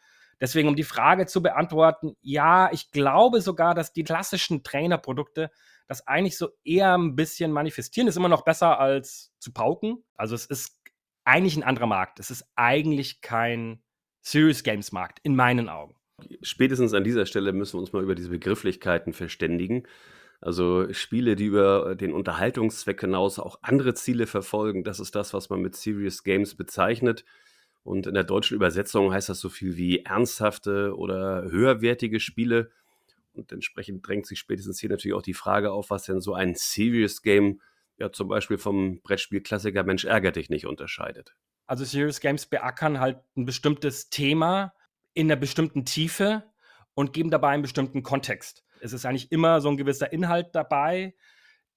Deswegen, 0.40 0.68
um 0.68 0.76
die 0.76 0.84
Frage 0.84 1.26
zu 1.26 1.42
beantworten, 1.42 2.16
ja, 2.20 2.70
ich 2.72 2.90
glaube 2.90 3.40
sogar, 3.40 3.74
dass 3.74 3.92
die 3.92 4.04
klassischen 4.04 4.62
Trainerprodukte 4.62 5.50
das 5.86 6.06
eigentlich 6.06 6.38
so 6.38 6.48
eher 6.64 6.96
ein 6.96 7.14
bisschen 7.14 7.52
manifestieren. 7.52 8.08
Ist 8.08 8.16
immer 8.16 8.28
noch 8.28 8.44
besser 8.44 8.80
als 8.80 9.32
zu 9.38 9.52
pauken. 9.52 10.04
Also 10.16 10.34
es 10.34 10.46
ist 10.46 10.80
eigentlich 11.24 11.56
ein 11.56 11.62
anderer 11.62 11.86
Markt. 11.86 12.20
Es 12.20 12.30
ist 12.30 12.44
eigentlich 12.56 13.20
kein 13.20 13.82
Serious 14.22 14.62
Games 14.62 14.92
Markt, 14.92 15.18
in 15.22 15.36
meinen 15.36 15.68
Augen. 15.68 15.94
Spätestens 16.42 16.94
an 16.94 17.04
dieser 17.04 17.26
Stelle 17.26 17.52
müssen 17.52 17.74
wir 17.74 17.80
uns 17.80 17.92
mal 17.92 18.02
über 18.02 18.14
diese 18.14 18.30
Begrifflichkeiten 18.30 19.12
verständigen. 19.12 19.84
Also 20.40 20.92
Spiele, 20.92 21.36
die 21.36 21.46
über 21.46 21.94
den 21.94 22.12
Unterhaltungszweck 22.12 23.00
hinaus 23.00 23.38
auch 23.38 23.58
andere 23.62 23.94
Ziele 23.94 24.26
verfolgen, 24.26 24.84
das 24.84 25.00
ist 25.00 25.14
das, 25.14 25.34
was 25.34 25.50
man 25.50 25.60
mit 25.60 25.74
Serious 25.74 26.22
Games 26.22 26.54
bezeichnet. 26.54 27.24
Und 27.84 28.06
in 28.06 28.14
der 28.14 28.24
deutschen 28.24 28.56
Übersetzung 28.56 29.12
heißt 29.12 29.28
das 29.28 29.40
so 29.40 29.48
viel 29.48 29.76
wie 29.76 30.00
ernsthafte 30.00 30.96
oder 30.96 31.42
höherwertige 31.44 32.18
Spiele. 32.18 32.70
Und 33.34 33.52
entsprechend 33.52 34.06
drängt 34.06 34.26
sich 34.26 34.38
spätestens 34.38 34.80
hier 34.80 34.90
natürlich 34.90 35.14
auch 35.14 35.22
die 35.22 35.34
Frage 35.34 35.70
auf, 35.70 35.90
was 35.90 36.04
denn 36.04 36.20
so 36.20 36.34
ein 36.34 36.54
Serious 36.54 37.22
Game 37.22 37.60
ja 37.98 38.10
zum 38.10 38.28
Beispiel 38.28 38.58
vom 38.58 39.00
Brettspiel-Klassiker 39.02 39.84
Mensch 39.84 40.04
ärger 40.04 40.32
dich 40.32 40.50
nicht 40.50 40.66
unterscheidet. 40.66 41.36
Also 41.66 41.84
Serious 41.84 42.20
Games 42.20 42.46
beackern 42.46 43.00
halt 43.00 43.18
ein 43.36 43.44
bestimmtes 43.44 44.10
Thema 44.10 44.74
in 45.12 45.30
einer 45.30 45.38
bestimmten 45.38 45.84
Tiefe 45.84 46.42
und 46.94 47.12
geben 47.12 47.30
dabei 47.30 47.50
einen 47.50 47.62
bestimmten 47.62 48.02
Kontext 48.02 48.64
es 48.84 48.92
ist 48.92 49.06
eigentlich 49.06 49.32
immer 49.32 49.62
so 49.62 49.70
ein 49.70 49.78
gewisser 49.78 50.12
Inhalt 50.12 50.54
dabei, 50.54 51.14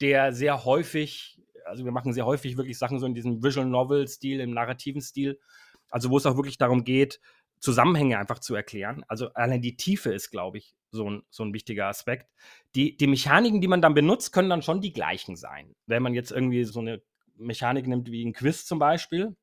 der 0.02 0.34
sehr 0.34 0.66
häufig, 0.66 1.42
also 1.66 1.86
wir 1.86 1.94
machen 1.94 2.12
sehr 2.12 2.26
häufig 2.26 2.58
wirklich 2.58 2.78
Sachen 2.78 3.00
so 3.00 3.06
in 3.06 3.14
diesem 3.14 3.42
Visual 3.42 3.66
Novel-Stil, 3.66 4.42
im 4.42 4.52
narrativen 4.52 5.02
Stil, 5.02 5.40
also 5.89 6.10
wo 6.10 6.17
es 6.17 6.25
auch 6.25 6.36
wirklich 6.36 6.58
darum 6.58 6.84
geht, 6.84 7.20
Zusammenhänge 7.60 8.20
einfach 8.20 8.39
zu 8.39 8.56
erklären. 8.56 9.03
Also 9.08 9.34
allein 9.34 9.62
die 9.62 9.77
Tiefe 9.77 10.13
ist, 10.13 10.29
glaube 10.29 10.60
ich, 10.60 10.75
so 10.91 11.10
ein, 11.10 11.24
so 11.29 11.44
ein 11.44 11.53
wichtiger 11.53 11.88
Aspekt. 11.88 12.32
Die, 12.75 12.96
die 12.98 13.08
Mechaniken, 13.08 13.62
die 13.62 13.67
man 13.67 13.82
dann 13.82 13.94
benutzt, 13.94 14.32
können 14.32 14.50
dann 14.50 14.62
schon 14.62 14.82
die 14.82 14.94
gleichen 14.94 15.36
sein. 15.36 15.75
Wenn 15.86 16.03
man 16.03 16.13
jetzt 16.13 16.32
irgendwie 16.32 16.63
so 16.63 16.79
eine 16.79 17.01
Mechanik 17.36 17.88
nimmt 17.88 18.12
wie 18.12 18.25
ein 18.25 18.34
Quiz 18.34 18.65
zum 18.65 18.79
Beispiel, 18.79 19.36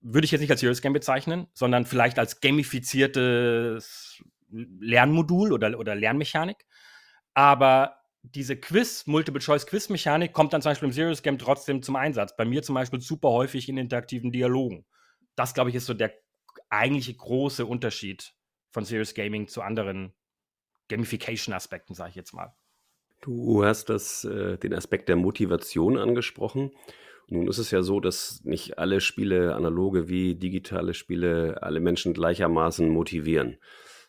würde 0.00 0.24
ich 0.24 0.32
jetzt 0.32 0.40
nicht 0.40 0.50
als 0.50 0.60
Serious 0.60 0.82
Game 0.82 0.92
bezeichnen, 0.92 1.46
sondern 1.54 1.86
vielleicht 1.86 2.18
als 2.18 2.40
gamifiziertes 2.40 4.22
Lernmodul 4.50 5.52
oder, 5.52 5.78
oder 5.78 5.94
Lernmechanik. 5.94 6.66
Aber 7.34 7.96
diese 8.22 8.56
Quiz, 8.56 9.06
Multiple-Choice-Quiz-Mechanik 9.06 10.32
kommt 10.32 10.52
dann 10.52 10.62
zum 10.62 10.70
Beispiel 10.70 10.88
im 10.88 10.92
Serious 10.92 11.22
Game 11.22 11.38
trotzdem 11.38 11.82
zum 11.82 11.96
Einsatz. 11.96 12.36
Bei 12.36 12.44
mir 12.44 12.62
zum 12.62 12.74
Beispiel 12.74 13.00
super 13.00 13.30
häufig 13.30 13.68
in 13.68 13.78
interaktiven 13.78 14.32
Dialogen. 14.32 14.84
Das, 15.36 15.54
glaube 15.54 15.70
ich, 15.70 15.76
ist 15.76 15.86
so 15.86 15.94
der 15.94 16.12
eigentliche 16.68 17.14
große 17.14 17.66
Unterschied 17.66 18.34
von 18.70 18.84
Serious 18.84 19.14
Gaming 19.14 19.48
zu 19.48 19.62
anderen 19.62 20.12
Gamification-Aspekten, 20.88 21.94
sage 21.94 22.10
ich 22.10 22.16
jetzt 22.16 22.32
mal. 22.32 22.54
Du 23.20 23.64
hast 23.64 23.88
das, 23.88 24.24
äh, 24.24 24.58
den 24.58 24.74
Aspekt 24.74 25.08
der 25.08 25.16
Motivation 25.16 25.96
angesprochen. 25.96 26.72
Nun 27.28 27.48
ist 27.48 27.58
es 27.58 27.70
ja 27.70 27.82
so, 27.82 28.00
dass 28.00 28.42
nicht 28.44 28.78
alle 28.78 29.00
Spiele, 29.00 29.54
analoge 29.54 30.08
wie 30.08 30.34
digitale 30.34 30.92
Spiele, 30.92 31.62
alle 31.62 31.80
Menschen 31.80 32.14
gleichermaßen 32.14 32.88
motivieren. 32.88 33.58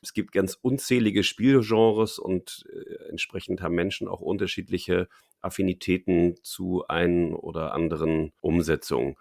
Es 0.02 0.14
gibt 0.14 0.34
ganz 0.34 0.58
unzählige 0.62 1.24
Spielgenres 1.24 2.20
und 2.20 2.66
äh, 2.74 3.10
entsprechend 3.10 3.62
haben 3.62 3.76
Menschen 3.76 4.08
auch 4.08 4.20
unterschiedliche 4.20 5.08
Affinitäten 5.42 6.36
zu 6.44 6.86
ein 6.88 7.34
oder 7.34 7.74
anderen 7.74 8.34
Umsetzungen. 8.42 9.16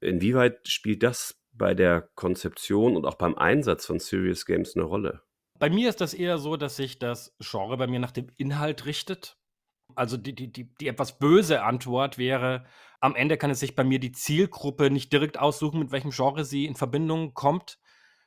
Inwieweit 0.00 0.68
spielt 0.68 1.02
das 1.02 1.40
bei 1.52 1.74
der 1.74 2.02
Konzeption 2.14 2.96
und 2.96 3.06
auch 3.06 3.14
beim 3.14 3.34
Einsatz 3.34 3.86
von 3.86 3.98
Serious 3.98 4.46
Games 4.46 4.76
eine 4.76 4.84
Rolle? 4.84 5.22
Bei 5.58 5.70
mir 5.70 5.88
ist 5.88 6.00
das 6.00 6.12
eher 6.12 6.38
so, 6.38 6.56
dass 6.56 6.76
sich 6.76 6.98
das 6.98 7.34
Genre 7.40 7.76
bei 7.76 7.86
mir 7.86 7.98
nach 7.98 8.12
dem 8.12 8.28
Inhalt 8.36 8.84
richtet. 8.84 9.38
Also 9.94 10.16
die, 10.16 10.34
die, 10.34 10.52
die, 10.52 10.74
die 10.74 10.88
etwas 10.88 11.18
böse 11.18 11.62
Antwort 11.62 12.18
wäre, 12.18 12.66
am 13.00 13.14
Ende 13.14 13.38
kann 13.38 13.50
es 13.50 13.60
sich 13.60 13.74
bei 13.74 13.84
mir 13.84 13.98
die 13.98 14.12
Zielgruppe 14.12 14.90
nicht 14.90 15.12
direkt 15.12 15.38
aussuchen, 15.38 15.78
mit 15.78 15.92
welchem 15.92 16.10
Genre 16.10 16.44
sie 16.44 16.66
in 16.66 16.74
Verbindung 16.74 17.34
kommt, 17.34 17.78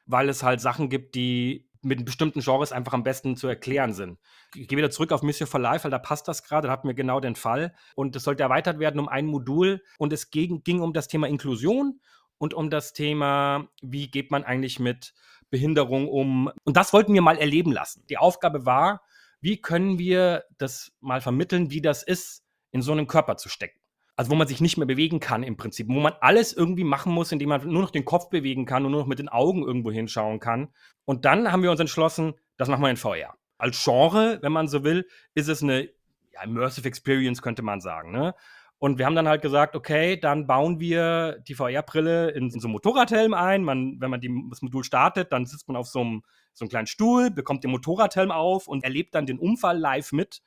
weil 0.06 0.30
es 0.30 0.42
halt 0.42 0.62
Sachen 0.62 0.90
gibt, 0.90 1.16
die 1.16 1.69
mit 1.82 2.04
bestimmten 2.06 2.42
Genres 2.42 2.72
einfach 2.72 2.94
am 2.94 3.04
besten 3.04 3.38
zu 3.38 3.48
erklären 3.48 3.94
sind. 3.94 4.20
Ich 4.56 4.68
gehe 4.68 4.78
wieder 4.78 4.92
zurück 4.92 5.12
auf 5.12 5.24
Mission 5.24 5.48
for 5.48 5.60
Life, 5.60 5.84
weil 5.84 5.92
da 5.92 6.00
passt 6.00 6.28
das 6.28 6.44
gerade, 6.44 6.68
da 6.68 6.72
hatten 6.72 6.88
wir 6.88 6.96
genau 6.96 7.20
den 7.20 7.36
Fall. 7.36 7.74
Und 7.96 8.16
es 8.16 8.24
sollte 8.24 8.44
erweitert 8.44 8.80
werden 8.80 9.00
um 9.00 9.08
ein 9.08 9.26
Modul 9.26 9.82
und 9.98 10.12
es 10.12 10.30
ging, 10.30 10.64
ging 10.64 10.82
um 10.82 10.94
das 10.94 11.08
Thema 11.08 11.28
Inklusion 11.28 12.00
und 12.38 12.54
um 12.54 12.70
das 12.70 12.94
Thema, 12.94 13.68
wie 13.82 14.10
geht 14.10 14.32
man 14.32 14.44
eigentlich 14.44 14.80
mit 14.80 15.14
Behinderung 15.50 16.08
um. 16.08 16.52
Und 16.64 16.78
das 16.78 16.94
wollten 16.94 17.14
wir 17.14 17.22
mal 17.22 17.38
erleben 17.38 17.72
lassen. 17.72 18.06
Die 18.10 18.18
Aufgabe 18.18 18.66
war, 18.66 19.02
wie 19.42 19.62
können 19.62 19.98
wir 19.98 20.44
das 20.58 20.92
mal 21.00 21.22
vermitteln, 21.22 21.72
wie 21.72 21.82
das 21.82 22.04
ist, 22.04 22.44
in 22.72 22.82
so 22.82 22.92
einen 22.92 23.08
Körper 23.08 23.38
zu 23.38 23.50
stecken 23.50 23.79
also 24.20 24.32
wo 24.32 24.36
man 24.36 24.50
sich 24.50 24.60
nicht 24.60 24.76
mehr 24.76 24.86
bewegen 24.86 25.22
kann 25.22 25.44
im 25.44 25.56
Prinzip, 25.56 25.88
wo 25.88 25.94
man 25.94 26.12
alles 26.20 26.52
irgendwie 26.52 26.84
machen 26.84 27.14
muss, 27.14 27.32
indem 27.32 27.48
man 27.48 27.66
nur 27.66 27.82
noch 27.82 27.90
den 27.90 28.04
Kopf 28.04 28.30
bewegen 28.30 28.66
kann 28.66 28.84
und 28.84 28.92
nur 28.92 29.00
noch 29.00 29.08
mit 29.08 29.18
den 29.18 29.30
Augen 29.30 29.64
irgendwo 29.64 29.92
hinschauen 29.92 30.42
kann. 30.42 30.74
Und 31.06 31.24
dann 31.24 31.54
haben 31.54 31.64
wir 31.64 31.72
uns 31.72 31.80
entschlossen, 31.80 32.34
das 32.58 32.68
machen 32.68 32.82
wir 32.82 32.90
in 32.90 32.98
VR. 32.98 33.38
Als 33.58 33.82
Genre, 33.82 34.40
wenn 34.42 34.52
man 34.52 34.68
so 34.68 34.84
will, 34.84 35.08
ist 35.36 35.48
es 35.48 35.64
eine 35.64 35.88
ja, 36.34 36.44
Immersive 36.44 36.86
Experience, 36.86 37.42
könnte 37.42 37.62
man 37.62 37.80
sagen. 37.80 38.12
Ne? 38.12 38.36
Und 38.78 38.98
wir 38.98 39.06
haben 39.06 39.16
dann 39.16 39.30
halt 39.30 39.42
gesagt, 39.42 39.78
okay, 39.78 40.20
dann 40.20 40.48
bauen 40.48 40.82
wir 40.82 41.40
die 41.48 41.56
VR-Brille 41.56 42.32
in, 42.32 42.50
in, 42.50 42.60
so 42.60 42.68
einen 42.68 42.74
Motorradhelm 42.74 43.34
ein. 43.34 43.64
Man, 43.64 44.02
wenn 44.02 44.12
man 44.12 44.20
die, 44.20 44.38
das 44.50 44.62
Modul 44.62 44.84
startet, 44.84 45.32
dann 45.32 45.46
sitzt 45.46 45.70
man 45.70 45.78
auf 45.78 45.88
so 45.88 46.02
einem, 46.02 46.24
so 46.52 46.66
einem 46.66 46.70
kleinen 46.70 46.88
Stuhl, 46.88 47.32
bekommt 47.32 47.64
den 47.64 47.72
Motorradhelm 47.72 48.32
auf 48.32 48.68
und 48.68 48.84
erlebt 48.84 49.16
dann 49.16 49.26
den 49.26 49.40
Unfall 49.40 49.80
live 49.80 50.12
mit 50.12 50.42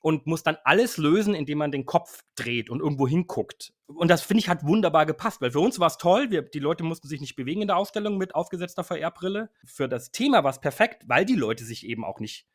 und 0.00 0.26
muss 0.26 0.42
dann 0.42 0.56
alles 0.64 0.96
lösen, 0.96 1.34
indem 1.34 1.58
man 1.58 1.72
den 1.72 1.86
Kopf 1.86 2.22
dreht 2.36 2.70
und 2.70 2.80
irgendwo 2.80 3.08
hinguckt. 3.08 3.72
Und 3.86 4.08
das 4.08 4.22
finde 4.22 4.40
ich 4.40 4.48
hat 4.48 4.64
wunderbar 4.64 5.06
gepasst, 5.06 5.40
weil 5.40 5.50
für 5.50 5.60
uns 5.60 5.78
war 5.80 5.86
es 5.86 5.98
toll. 5.98 6.30
Wir, 6.30 6.42
die 6.42 6.58
Leute 6.58 6.84
mussten 6.84 7.08
sich 7.08 7.20
nicht 7.20 7.36
bewegen 7.36 7.62
in 7.62 7.68
der 7.68 7.76
Ausstellung 7.76 8.18
mit 8.18 8.34
aufgesetzter 8.34 8.84
VR-Brille. 8.84 9.50
Für 9.64 9.88
das 9.88 10.10
Thema 10.10 10.44
war 10.44 10.50
es 10.50 10.60
perfekt, 10.60 11.04
weil 11.06 11.24
die 11.24 11.34
Leute 11.34 11.64
sich 11.64 11.86
eben 11.86 12.04
auch 12.04 12.20
nicht 12.20 12.46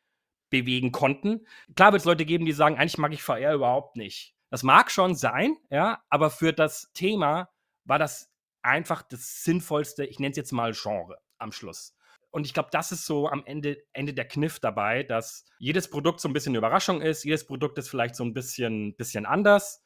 bewegen 0.50 0.92
konnten. 0.92 1.46
Klar 1.74 1.92
wird 1.92 2.00
es 2.00 2.06
Leute 2.06 2.24
geben, 2.24 2.46
die 2.46 2.52
sagen, 2.52 2.76
eigentlich 2.76 2.98
mag 2.98 3.12
ich 3.12 3.22
VR 3.22 3.54
überhaupt 3.54 3.96
nicht. 3.96 4.34
Das 4.50 4.62
mag 4.62 4.90
schon 4.90 5.16
sein, 5.16 5.56
ja, 5.70 6.04
aber 6.10 6.30
für 6.30 6.52
das 6.52 6.92
Thema 6.92 7.50
war 7.84 7.98
das 7.98 8.30
einfach 8.62 9.02
das 9.02 9.42
sinnvollste, 9.42 10.04
ich 10.04 10.20
nenne 10.20 10.30
es 10.30 10.36
jetzt 10.36 10.52
mal 10.52 10.72
Genre 10.72 11.18
am 11.38 11.50
Schluss. 11.52 11.94
Und 12.34 12.46
ich 12.46 12.52
glaube, 12.52 12.70
das 12.72 12.90
ist 12.90 13.06
so 13.06 13.28
am 13.28 13.46
Ende, 13.46 13.80
Ende 13.92 14.12
der 14.12 14.26
Kniff 14.26 14.58
dabei, 14.58 15.04
dass 15.04 15.44
jedes 15.60 15.88
Produkt 15.88 16.18
so 16.20 16.28
ein 16.28 16.32
bisschen 16.32 16.50
eine 16.50 16.58
Überraschung 16.58 17.00
ist, 17.00 17.22
jedes 17.22 17.46
Produkt 17.46 17.78
ist 17.78 17.88
vielleicht 17.88 18.16
so 18.16 18.24
ein 18.24 18.34
bisschen, 18.34 18.96
bisschen 18.96 19.24
anders. 19.24 19.84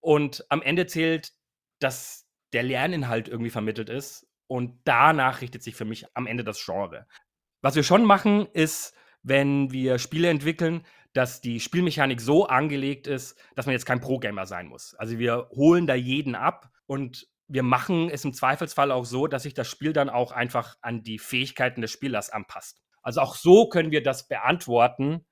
Und 0.00 0.42
am 0.48 0.62
Ende 0.62 0.86
zählt, 0.86 1.34
dass 1.80 2.26
der 2.54 2.62
Lerninhalt 2.62 3.28
irgendwie 3.28 3.50
vermittelt 3.50 3.90
ist. 3.90 4.26
Und 4.46 4.80
danach 4.84 5.42
richtet 5.42 5.62
sich 5.62 5.74
für 5.74 5.84
mich 5.84 6.06
am 6.14 6.26
Ende 6.26 6.44
das 6.44 6.64
Genre. 6.64 7.06
Was 7.60 7.76
wir 7.76 7.82
schon 7.82 8.06
machen, 8.06 8.46
ist, 8.54 8.94
wenn 9.22 9.70
wir 9.70 9.98
Spiele 9.98 10.30
entwickeln, 10.30 10.86
dass 11.12 11.42
die 11.42 11.60
Spielmechanik 11.60 12.22
so 12.22 12.46
angelegt 12.46 13.06
ist, 13.06 13.38
dass 13.54 13.66
man 13.66 13.74
jetzt 13.74 13.84
kein 13.84 14.00
Pro-Gamer 14.00 14.46
sein 14.46 14.66
muss. 14.66 14.94
Also 14.94 15.18
wir 15.18 15.50
holen 15.50 15.86
da 15.86 15.94
jeden 15.94 16.36
ab 16.36 16.70
und 16.86 17.28
wir 17.52 17.62
machen 17.62 18.08
es 18.08 18.24
im 18.24 18.32
Zweifelsfall 18.32 18.90
auch 18.90 19.04
so, 19.04 19.26
dass 19.26 19.42
sich 19.42 19.52
das 19.52 19.68
Spiel 19.68 19.92
dann 19.92 20.08
auch 20.08 20.32
einfach 20.32 20.76
an 20.80 21.02
die 21.02 21.18
Fähigkeiten 21.18 21.82
des 21.82 21.90
Spielers 21.90 22.30
anpasst. 22.30 22.80
Also 23.02 23.20
auch 23.20 23.34
so 23.34 23.68
können 23.68 23.90
wir 23.90 24.02
das 24.02 24.26
beantworten, 24.26 25.26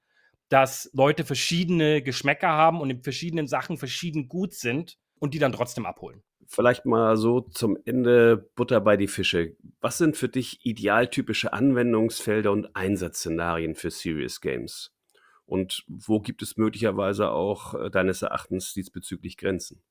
dass 0.50 0.90
Leute 0.92 1.24
verschiedene 1.24 2.02
Geschmäcker 2.02 2.48
haben 2.48 2.82
und 2.82 2.90
in 2.90 3.02
verschiedenen 3.02 3.46
Sachen 3.46 3.78
verschieden 3.78 4.28
gut 4.28 4.52
sind 4.52 4.98
und 5.18 5.32
die 5.32 5.38
dann 5.38 5.52
trotzdem 5.52 5.86
abholen. 5.86 6.22
Vielleicht 6.46 6.84
mal 6.84 7.16
so 7.16 7.40
zum 7.40 7.78
Ende 7.86 8.50
Butter 8.54 8.82
bei 8.82 8.98
die 8.98 9.06
Fische. 9.06 9.56
Was 9.80 9.96
sind 9.96 10.16
für 10.16 10.28
dich 10.28 10.66
idealtypische 10.66 11.54
Anwendungsfelder 11.54 12.52
und 12.52 12.76
Einsatzszenarien 12.76 13.76
für 13.76 13.90
Serious 13.90 14.42
Games? 14.42 14.92
Und 15.46 15.84
wo 15.88 16.20
gibt 16.20 16.42
es 16.42 16.58
möglicherweise 16.58 17.30
auch 17.30 17.74
äh, 17.74 17.90
deines 17.90 18.20
Erachtens 18.20 18.74
diesbezüglich 18.74 19.38
Grenzen? 19.38 19.82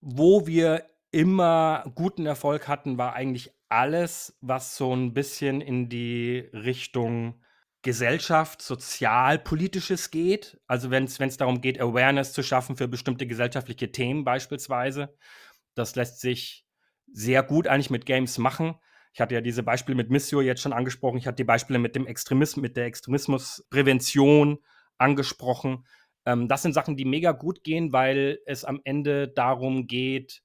Wo 0.00 0.46
wir 0.46 0.84
immer 1.10 1.84
guten 1.94 2.26
Erfolg 2.26 2.68
hatten, 2.68 2.98
war 2.98 3.14
eigentlich 3.14 3.50
alles, 3.68 4.36
was 4.40 4.76
so 4.76 4.94
ein 4.94 5.14
bisschen 5.14 5.60
in 5.60 5.88
die 5.88 6.48
Richtung 6.52 7.42
Gesellschaft, 7.82 8.60
sozialpolitisches 8.60 10.10
geht. 10.10 10.60
Also 10.66 10.90
wenn 10.90 11.04
es 11.04 11.36
darum 11.36 11.60
geht, 11.60 11.80
Awareness 11.80 12.32
zu 12.32 12.42
schaffen 12.42 12.76
für 12.76 12.88
bestimmte 12.88 13.26
gesellschaftliche 13.26 13.92
Themen 13.92 14.24
beispielsweise. 14.24 15.16
Das 15.74 15.94
lässt 15.94 16.20
sich 16.20 16.66
sehr 17.12 17.42
gut 17.42 17.68
eigentlich 17.68 17.90
mit 17.90 18.04
Games 18.04 18.38
machen. 18.38 18.74
Ich 19.14 19.20
hatte 19.20 19.34
ja 19.34 19.40
diese 19.40 19.62
Beispiele 19.62 19.96
mit 19.96 20.10
Missio 20.10 20.40
jetzt 20.40 20.60
schon 20.60 20.72
angesprochen. 20.72 21.18
Ich 21.18 21.26
hatte 21.26 21.36
die 21.36 21.44
Beispiele 21.44 21.78
mit 21.78 21.94
dem 21.94 22.06
Extremismus, 22.06 22.62
mit 22.62 22.76
der 22.76 22.86
Extremismusprävention 22.86 24.58
angesprochen. 24.98 25.86
Ähm, 26.26 26.48
das 26.48 26.62
sind 26.62 26.72
Sachen, 26.72 26.96
die 26.96 27.04
mega 27.04 27.32
gut 27.32 27.62
gehen, 27.64 27.92
weil 27.92 28.40
es 28.44 28.64
am 28.64 28.80
Ende 28.84 29.28
darum 29.28 29.86
geht, 29.86 30.42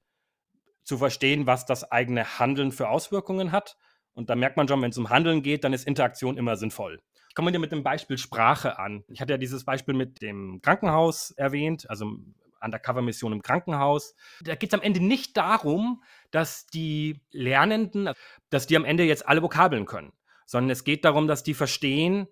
zu 0.84 0.98
verstehen, 0.98 1.46
was 1.46 1.66
das 1.66 1.90
eigene 1.90 2.38
Handeln 2.38 2.72
für 2.72 2.88
Auswirkungen 2.88 3.52
hat. 3.52 3.76
Und 4.12 4.30
da 4.30 4.36
merkt 4.36 4.56
man 4.56 4.68
schon, 4.68 4.80
wenn 4.82 4.90
es 4.90 4.98
um 4.98 5.10
Handeln 5.10 5.42
geht, 5.42 5.64
dann 5.64 5.72
ist 5.72 5.86
Interaktion 5.86 6.36
immer 6.36 6.56
sinnvoll. 6.56 7.02
Ich 7.28 7.34
komme 7.34 7.50
dir 7.50 7.58
mit 7.58 7.72
dem 7.72 7.82
Beispiel 7.82 8.16
Sprache 8.16 8.78
an. 8.78 9.02
Ich 9.08 9.20
hatte 9.20 9.32
ja 9.32 9.38
dieses 9.38 9.64
Beispiel 9.64 9.94
mit 9.94 10.22
dem 10.22 10.60
Krankenhaus 10.62 11.32
erwähnt, 11.32 11.90
also 11.90 12.18
Undercover-Mission 12.60 13.32
im 13.32 13.42
Krankenhaus. 13.42 14.14
Da 14.42 14.54
geht 14.54 14.70
es 14.72 14.78
am 14.78 14.84
Ende 14.84 15.00
nicht 15.00 15.36
darum, 15.36 16.02
dass 16.30 16.66
die 16.66 17.20
Lernenden, 17.32 18.10
dass 18.50 18.66
die 18.66 18.76
am 18.76 18.84
Ende 18.84 19.04
jetzt 19.04 19.28
alle 19.28 19.42
Vokabeln 19.42 19.86
können, 19.86 20.12
sondern 20.46 20.70
es 20.70 20.84
geht 20.84 21.04
darum, 21.04 21.26
dass 21.26 21.42
die 21.42 21.54
verstehen, 21.54 22.28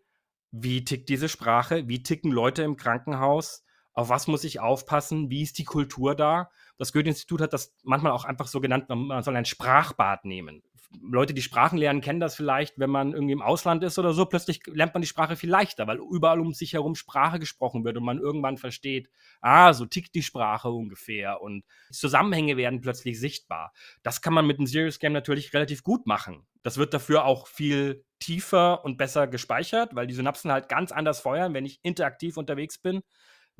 wie 0.50 0.85
tickt 0.85 1.09
diese 1.09 1.28
Sprache, 1.28 1.88
wie 1.88 2.02
ticken 2.02 2.30
Leute 2.30 2.62
im 2.62 2.76
Krankenhaus, 2.76 3.64
auf 3.95 4.09
was 4.09 4.27
muss 4.27 4.45
ich 4.45 4.61
aufpassen, 4.61 5.31
wie 5.31 5.43
ist 5.43 5.59
die 5.59 5.65
Kultur 5.65 6.15
da. 6.15 6.51
Das 6.79 6.93
Goethe-Institut 6.93 7.41
hat 7.41 7.53
das 7.53 7.75
manchmal 7.83 8.13
auch 8.13 8.25
einfach 8.25 8.47
so 8.47 8.61
genannt, 8.61 8.89
man 8.89 9.23
soll 9.23 9.37
ein 9.37 9.45
Sprachbad 9.45 10.25
nehmen. 10.25 10.63
Leute, 11.01 11.33
die 11.35 11.43
Sprachen 11.43 11.79
lernen, 11.79 12.01
kennen 12.01 12.21
das 12.21 12.35
vielleicht, 12.35 12.79
wenn 12.79 12.91
man 12.91 13.13
irgendwie 13.13 13.33
im 13.33 13.43
Ausland 13.43 13.83
ist 13.83 13.99
oder 13.99 14.13
so. 14.13 14.27
Plötzlich 14.27 14.61
lernt 14.67 14.95
man 14.95 15.01
die 15.01 15.09
Sprache 15.09 15.37
viel 15.37 15.51
leichter, 15.51 15.87
weil 15.87 15.99
überall 15.99 16.41
um 16.41 16.53
sich 16.53 16.75
herum 16.75 16.95
Sprache 16.95 17.39
gesprochen 17.39 17.85
wird 17.85 17.97
und 17.97 18.05
man 18.05 18.19
irgendwann 18.19 18.59
versteht, 18.59 19.09
ah, 19.41 19.73
so 19.73 19.87
tickt 19.87 20.15
die 20.15 20.23
Sprache 20.23 20.71
ungefähr 20.71 21.41
und 21.41 21.65
Zusammenhänge 21.91 22.57
werden 22.57 22.81
plötzlich 22.81 23.19
sichtbar. 23.19 23.73
Das 24.03 24.21
kann 24.21 24.35
man 24.35 24.47
mit 24.47 24.59
einem 24.59 24.67
Serious 24.67 24.99
Game 24.99 25.13
natürlich 25.13 25.55
relativ 25.55 25.83
gut 25.83 26.07
machen. 26.07 26.47
Das 26.63 26.77
wird 26.77 26.93
dafür 26.95 27.25
auch 27.25 27.47
viel 27.47 28.05
tiefer 28.19 28.85
und 28.85 28.99
besser 28.99 29.27
gespeichert, 29.27 29.95
weil 29.95 30.07
die 30.07 30.15
Synapsen 30.15 30.53
halt 30.53 30.69
ganz 30.69 30.93
anders 30.93 31.21
feuern, 31.21 31.55
wenn 31.55 31.65
ich 31.65 31.81
interaktiv 31.83 32.37
unterwegs 32.37 32.79
bin 32.79 33.03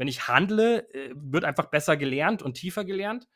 wenn 0.03 0.09
ich 0.09 0.27
handle, 0.27 0.93
äh, 0.93 1.15
wird 1.15 1.45
einfach 1.45 1.67
besser 1.67 1.97
gelernt 1.97 2.43
und 2.43 2.55
tiefer 2.55 2.85
gelernt. 2.85 3.29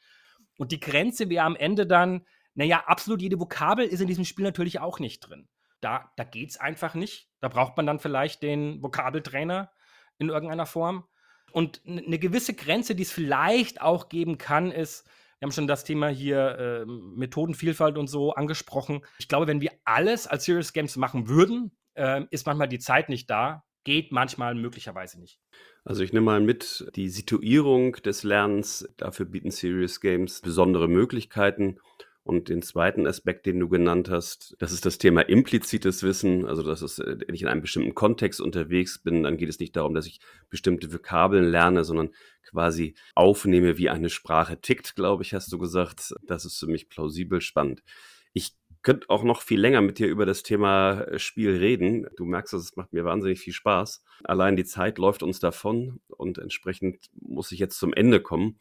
Und 0.59 0.73
die 0.73 0.81
Grenze 0.81 1.31
wäre 1.31 1.45
am 1.45 1.55
Ende 1.55 1.87
dann, 1.87 2.27
naja, 2.55 2.83
absolut 2.89 3.23
jede 3.23 3.39
Vokabel 3.39 3.87
ist 3.87 4.01
in 4.01 4.09
diesem 4.09 4.25
Spiel 4.25 4.43
natürlich 4.43 4.81
auch 4.81 4.99
nicht 4.99 5.21
drin. 5.21 5.47
Da, 5.81 6.11
da 6.17 6.25
geht 6.25 6.51
es 6.51 6.57
einfach 6.57 6.97
nicht. 6.97 7.31
Da 7.39 7.47
braucht 7.47 7.77
man 7.77 7.87
dann 7.87 8.01
vielleicht 8.01 8.43
den 8.43 8.83
Vokabeltrainer 8.83 9.71
in 10.19 10.29
irgendeiner 10.29 10.67
Form. 10.67 11.05
Und 11.53 11.83
eine 11.87 12.19
gewisse 12.19 12.55
Grenze, 12.55 12.97
die 12.97 13.05
es 13.05 13.13
vielleicht 13.13 13.81
auch 13.81 14.09
geben 14.09 14.37
kann, 14.37 14.73
ist, 14.73 15.07
Wir 15.39 15.47
haben 15.47 15.53
schon 15.53 15.69
das 15.69 15.85
Thema 15.85 16.09
hier 16.09 16.59
äh, 16.59 16.85
Methodenvielfalt 16.85 17.97
und 17.97 18.09
so 18.09 18.33
angesprochen. 18.33 19.05
Ich 19.21 19.29
glaube, 19.29 19.47
wenn 19.47 19.61
wir 19.61 19.71
alles 19.85 20.27
als 20.27 20.47
Serious 20.47 20.73
Games 20.73 20.97
machen 20.97 21.29
würden, 21.29 21.79
äh, 21.95 22.23
ist 22.31 22.45
manchmal 22.45 22.67
die 22.69 22.81
Zeit 22.81 23.09
nicht 23.09 23.31
da. 23.31 23.63
Geht 23.87 24.11
manchmal 24.11 24.57
möglicherweise 24.57 25.21
nicht. 25.21 25.39
Also 25.85 26.03
ich 26.03 26.13
nehme 26.13 26.27
mal 26.27 26.41
mit, 26.41 26.91
die 26.97 27.09
Situierung 27.09 27.93
des 27.93 28.25
Lernens, 28.25 28.93
dafür 28.97 29.27
bieten 29.27 29.53
Serious 29.53 30.01
Games 30.01 30.41
besondere 30.41 30.89
Möglichkeiten. 30.89 31.79
Und 32.25 32.49
den 32.49 32.63
zweiten 32.63 33.07
Aspekt, 33.07 33.47
den 33.47 33.61
du 33.61 33.69
genannt 33.69 34.11
hast, 34.11 34.57
das 34.59 34.73
ist 34.73 34.85
das 34.85 34.99
Thema 34.99 35.21
implizites 35.21 36.03
Wissen. 36.03 36.47
Also, 36.47 36.65
dass 36.65 36.83
es, 36.83 36.99
äh, 36.99 37.19
wenn 37.25 37.37
ich 37.37 37.43
in 37.43 37.47
einem 37.47 37.61
bestimmten 37.61 37.95
Kontext 37.95 38.41
unterwegs 38.41 39.01
bin, 39.01 39.23
dann 39.23 39.37
geht 39.37 39.49
es 39.49 39.61
nicht 39.61 39.77
darum, 39.77 39.95
dass 39.95 40.09
ich 40.09 40.19
bestimmte 40.51 40.93
Vokabeln 40.93 41.49
lerne, 41.49 41.85
sondern 41.85 42.11
quasi 42.43 42.97
aufnehme, 43.15 43.79
wie 43.79 43.91
eine 43.91 44.11
Sprache 44.11 44.61
tickt, 44.61 44.97
glaube 44.97 45.23
ich, 45.23 45.35
hast 45.35 45.53
du 45.53 45.59
gesagt. 45.59 46.17
Das 46.27 46.45
ist 46.45 46.59
für 46.59 46.67
mich 46.67 46.89
plausibel 46.89 47.41
spannend. 47.41 47.85
Ich 48.33 48.57
könnte 48.87 49.11
auch 49.11 49.25
noch 49.25 49.43
viel 49.43 49.61
länger 49.61 49.81
mit 49.81 49.99
dir 49.99 50.07
über 50.07 50.27
das 50.27 50.45
Thema 50.45 51.01
äh, 51.01 51.19
Spiel 51.19 51.57
reden. 51.57 52.07
Du 52.17 52.25
merkst, 52.25 52.55
es 52.55 52.77
macht 52.77 52.93
mir 52.93 53.05
wahnsinnig 53.05 53.41
viel 53.41 53.53
Spaß. 53.53 54.05
Allein 54.23 54.55
die 54.55 54.65
Zeit 54.65 54.99
läuft 54.99 55.25
uns 55.25 55.41
davon 55.41 55.99
und 56.07 56.39
entsprechend 56.39 57.11
muss 57.21 57.51
ich 57.51 57.59
jetzt 57.59 57.81
zum 57.81 57.93
Ende 57.93 58.21
kommen 58.21 58.59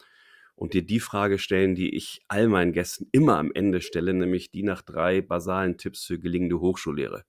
und 0.56 0.74
dir 0.74 0.84
die 0.84 0.98
Frage 0.98 1.38
stellen, 1.38 1.76
die 1.76 1.94
ich 1.94 2.22
all 2.26 2.48
meinen 2.48 2.72
Gästen 2.72 3.06
immer 3.12 3.38
am 3.38 3.52
Ende 3.54 3.80
stelle, 3.80 4.14
nämlich 4.14 4.50
die 4.50 4.64
nach 4.64 4.82
drei 4.82 5.20
basalen 5.20 5.78
Tipps 5.78 6.04
für 6.04 6.18
gelingende 6.18 6.58
Hochschullehre. 6.58 7.24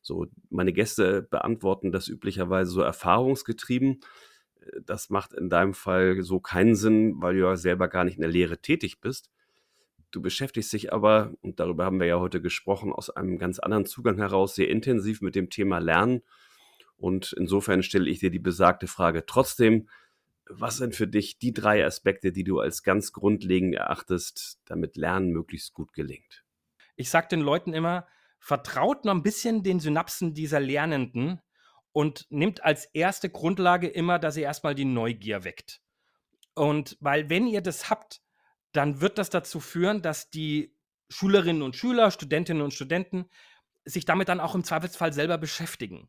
So, 0.00 0.26
meine 0.48 0.72
Gäste 0.72 1.20
beantworten 1.20 1.92
das 1.92 2.08
üblicherweise 2.08 2.70
so 2.70 2.80
erfahrungsgetrieben. 2.80 4.00
Das 4.82 5.10
macht 5.10 5.34
in 5.34 5.50
deinem 5.50 5.74
Fall 5.74 6.22
so 6.22 6.40
keinen 6.40 6.74
Sinn, 6.74 7.20
weil 7.20 7.34
du 7.34 7.40
ja 7.40 7.56
selber 7.56 7.88
gar 7.88 8.04
nicht 8.04 8.14
in 8.14 8.22
der 8.22 8.30
Lehre 8.30 8.62
tätig 8.62 9.02
bist. 9.02 9.30
Du 10.10 10.20
beschäftigst 10.20 10.72
dich 10.72 10.92
aber, 10.92 11.34
und 11.40 11.60
darüber 11.60 11.84
haben 11.84 12.00
wir 12.00 12.06
ja 12.06 12.18
heute 12.18 12.42
gesprochen, 12.42 12.92
aus 12.92 13.10
einem 13.10 13.38
ganz 13.38 13.58
anderen 13.58 13.86
Zugang 13.86 14.16
heraus 14.16 14.54
sehr 14.54 14.68
intensiv 14.68 15.20
mit 15.20 15.34
dem 15.34 15.50
Thema 15.50 15.78
Lernen. 15.78 16.22
Und 16.96 17.32
insofern 17.32 17.82
stelle 17.82 18.10
ich 18.10 18.18
dir 18.18 18.30
die 18.30 18.38
besagte 18.38 18.86
Frage 18.86 19.24
trotzdem, 19.24 19.88
was 20.52 20.78
sind 20.78 20.96
für 20.96 21.06
dich 21.06 21.38
die 21.38 21.52
drei 21.52 21.84
Aspekte, 21.84 22.32
die 22.32 22.42
du 22.42 22.58
als 22.58 22.82
ganz 22.82 23.12
grundlegend 23.12 23.76
erachtest, 23.76 24.60
damit 24.64 24.96
Lernen 24.96 25.30
möglichst 25.30 25.74
gut 25.74 25.92
gelingt? 25.92 26.44
Ich 26.96 27.08
sage 27.08 27.28
den 27.28 27.40
Leuten 27.40 27.72
immer, 27.72 28.08
vertraut 28.40 29.04
noch 29.04 29.14
ein 29.14 29.22
bisschen 29.22 29.62
den 29.62 29.78
Synapsen 29.78 30.34
dieser 30.34 30.58
Lernenden 30.58 31.40
und 31.92 32.26
nimmt 32.30 32.64
als 32.64 32.86
erste 32.86 33.30
Grundlage 33.30 33.86
immer, 33.86 34.18
dass 34.18 34.36
ihr 34.36 34.42
erstmal 34.42 34.74
die 34.74 34.84
Neugier 34.84 35.44
weckt. 35.44 35.80
Und 36.54 36.96
weil 37.00 37.30
wenn 37.30 37.46
ihr 37.46 37.60
das 37.60 37.88
habt, 37.88 38.20
dann 38.72 39.00
wird 39.00 39.18
das 39.18 39.30
dazu 39.30 39.60
führen, 39.60 40.02
dass 40.02 40.30
die 40.30 40.76
Schülerinnen 41.08 41.62
und 41.62 41.76
Schüler, 41.76 42.10
Studentinnen 42.10 42.62
und 42.62 42.72
Studenten 42.72 43.28
sich 43.84 44.04
damit 44.04 44.28
dann 44.28 44.40
auch 44.40 44.54
im 44.54 44.64
Zweifelsfall 44.64 45.12
selber 45.12 45.38
beschäftigen. 45.38 46.08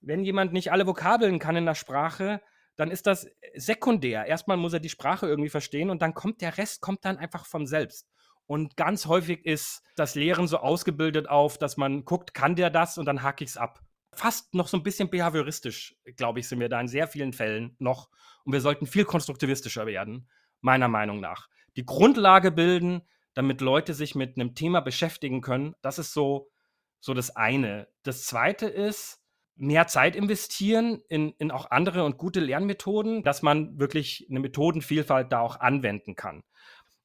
Wenn 0.00 0.24
jemand 0.24 0.52
nicht 0.52 0.72
alle 0.72 0.86
Vokabeln 0.86 1.38
kann 1.38 1.56
in 1.56 1.66
der 1.66 1.74
Sprache, 1.74 2.40
dann 2.76 2.90
ist 2.90 3.06
das 3.06 3.28
sekundär. 3.54 4.26
Erstmal 4.26 4.56
muss 4.56 4.72
er 4.72 4.80
die 4.80 4.88
Sprache 4.88 5.26
irgendwie 5.26 5.50
verstehen 5.50 5.90
und 5.90 6.00
dann 6.00 6.14
kommt 6.14 6.40
der 6.40 6.56
Rest 6.56 6.80
kommt 6.80 7.04
dann 7.04 7.18
einfach 7.18 7.44
von 7.44 7.66
selbst. 7.66 8.08
Und 8.46 8.76
ganz 8.76 9.06
häufig 9.06 9.44
ist 9.44 9.82
das 9.96 10.14
Lehren 10.14 10.48
so 10.48 10.58
ausgebildet 10.58 11.28
auf, 11.28 11.58
dass 11.58 11.76
man 11.76 12.04
guckt, 12.04 12.32
kann 12.32 12.56
der 12.56 12.70
das 12.70 12.96
und 12.96 13.04
dann 13.04 13.22
hake 13.22 13.44
ich 13.44 13.50
es 13.50 13.56
ab. 13.58 13.80
Fast 14.14 14.54
noch 14.54 14.68
so 14.68 14.78
ein 14.78 14.82
bisschen 14.82 15.10
behavioristisch, 15.10 15.96
glaube 16.16 16.40
ich, 16.40 16.48
sind 16.48 16.60
wir 16.60 16.70
da 16.70 16.80
in 16.80 16.88
sehr 16.88 17.08
vielen 17.08 17.34
Fällen 17.34 17.76
noch. 17.78 18.08
Und 18.44 18.52
wir 18.54 18.62
sollten 18.62 18.86
viel 18.86 19.04
konstruktivistischer 19.04 19.84
werden, 19.86 20.30
meiner 20.62 20.88
Meinung 20.88 21.20
nach. 21.20 21.48
Die 21.78 21.86
Grundlage 21.86 22.50
bilden, 22.50 23.02
damit 23.34 23.60
Leute 23.60 23.94
sich 23.94 24.16
mit 24.16 24.36
einem 24.36 24.56
Thema 24.56 24.80
beschäftigen 24.80 25.42
können, 25.42 25.76
das 25.80 26.00
ist 26.00 26.12
so, 26.12 26.50
so 26.98 27.14
das 27.14 27.36
eine. 27.36 27.86
Das 28.02 28.26
zweite 28.26 28.66
ist, 28.66 29.22
mehr 29.54 29.86
Zeit 29.86 30.16
investieren 30.16 31.02
in, 31.08 31.30
in 31.38 31.52
auch 31.52 31.70
andere 31.70 32.04
und 32.04 32.18
gute 32.18 32.40
Lernmethoden, 32.40 33.22
dass 33.22 33.42
man 33.42 33.78
wirklich 33.78 34.26
eine 34.28 34.40
Methodenvielfalt 34.40 35.30
da 35.30 35.38
auch 35.38 35.60
anwenden 35.60 36.16
kann. 36.16 36.42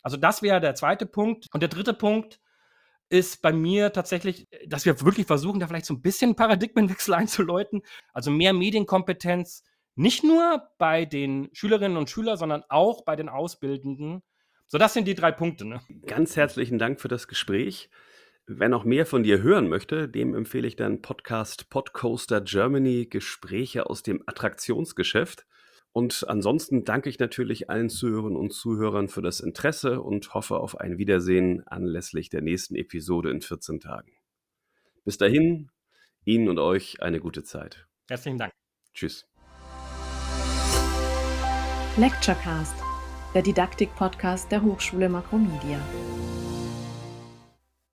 Also 0.02 0.18
das 0.18 0.42
wäre 0.42 0.60
der 0.60 0.74
zweite 0.74 1.06
Punkt. 1.06 1.50
Und 1.54 1.62
der 1.62 1.70
dritte 1.70 1.94
Punkt 1.94 2.40
ist 3.10 3.44
bei 3.44 3.54
mir 3.54 3.94
tatsächlich, 3.94 4.48
dass 4.66 4.86
wir 4.86 5.00
wirklich 5.02 5.28
versuchen, 5.28 5.60
da 5.60 5.68
vielleicht 5.68 5.86
so 5.86 5.94
ein 5.94 6.02
bisschen 6.02 6.36
Paradigmenwechsel 6.36 7.14
einzuläuten. 7.14 7.84
Also 8.12 8.32
mehr 8.32 8.54
Medienkompetenz, 8.54 9.64
nicht 9.94 10.24
nur 10.24 10.68
bei 10.80 11.06
den 11.06 11.50
Schülerinnen 11.54 11.96
und 11.96 12.10
Schülern, 12.10 12.38
sondern 12.38 12.64
auch 12.70 13.04
bei 13.04 13.16
den 13.16 13.30
Auszubildenden. 13.30 14.24
So, 14.68 14.78
das 14.78 14.94
sind 14.94 15.08
die 15.08 15.16
drei 15.16 15.32
Punkte. 15.32 15.66
Ne? 15.66 15.82
Ganz 16.06 16.36
herzlichen 16.36 16.80
Dank 16.80 17.00
für 17.00 17.08
das 17.08 17.28
Gespräch. 17.28 17.90
Wer 18.46 18.68
noch 18.68 18.84
mehr 18.84 19.06
von 19.06 19.24
dir 19.24 19.42
hören 19.42 19.70
möchte, 19.70 20.10
dem 20.10 20.36
empfehle 20.36 20.68
ich 20.68 20.76
deinen 20.76 21.02
Podcast 21.02 21.70
Podcoaster 21.70 22.42
Germany 22.42 23.06
Gespräche 23.06 23.90
aus 23.90 24.04
dem 24.04 24.22
Attraktionsgeschäft. 24.26 25.46
Und 25.94 26.26
ansonsten 26.28 26.84
danke 26.84 27.08
ich 27.08 27.20
natürlich 27.20 27.70
allen 27.70 27.90
Zuhörern 27.90 28.36
und 28.36 28.52
Zuhörern 28.52 29.08
für 29.08 29.22
das 29.22 29.40
Interesse 29.40 30.02
und 30.02 30.34
hoffe 30.34 30.58
auf 30.58 30.80
ein 30.80 30.98
Wiedersehen 30.98 31.66
anlässlich 31.68 32.30
der 32.30 32.42
nächsten 32.42 32.76
Episode 32.76 33.30
in 33.30 33.42
14 33.42 33.80
Tagen. 33.80 34.12
Bis 35.06 35.18
dahin, 35.18 35.70
Ihnen 36.26 36.50
und 36.50 36.60
euch 36.60 37.02
eine 37.02 37.20
gute 37.20 37.44
Zeit. 37.44 37.88
Herzlichen 38.10 38.40
Dank. 38.40 38.52
Tschüss. 38.94 39.26
Lecturecast, 41.96 42.76
der 43.34 43.42
Didaktik-Podcast 43.42 44.52
der 44.52 44.62
Hochschule 44.62 45.10
Makromedia. 45.10 45.80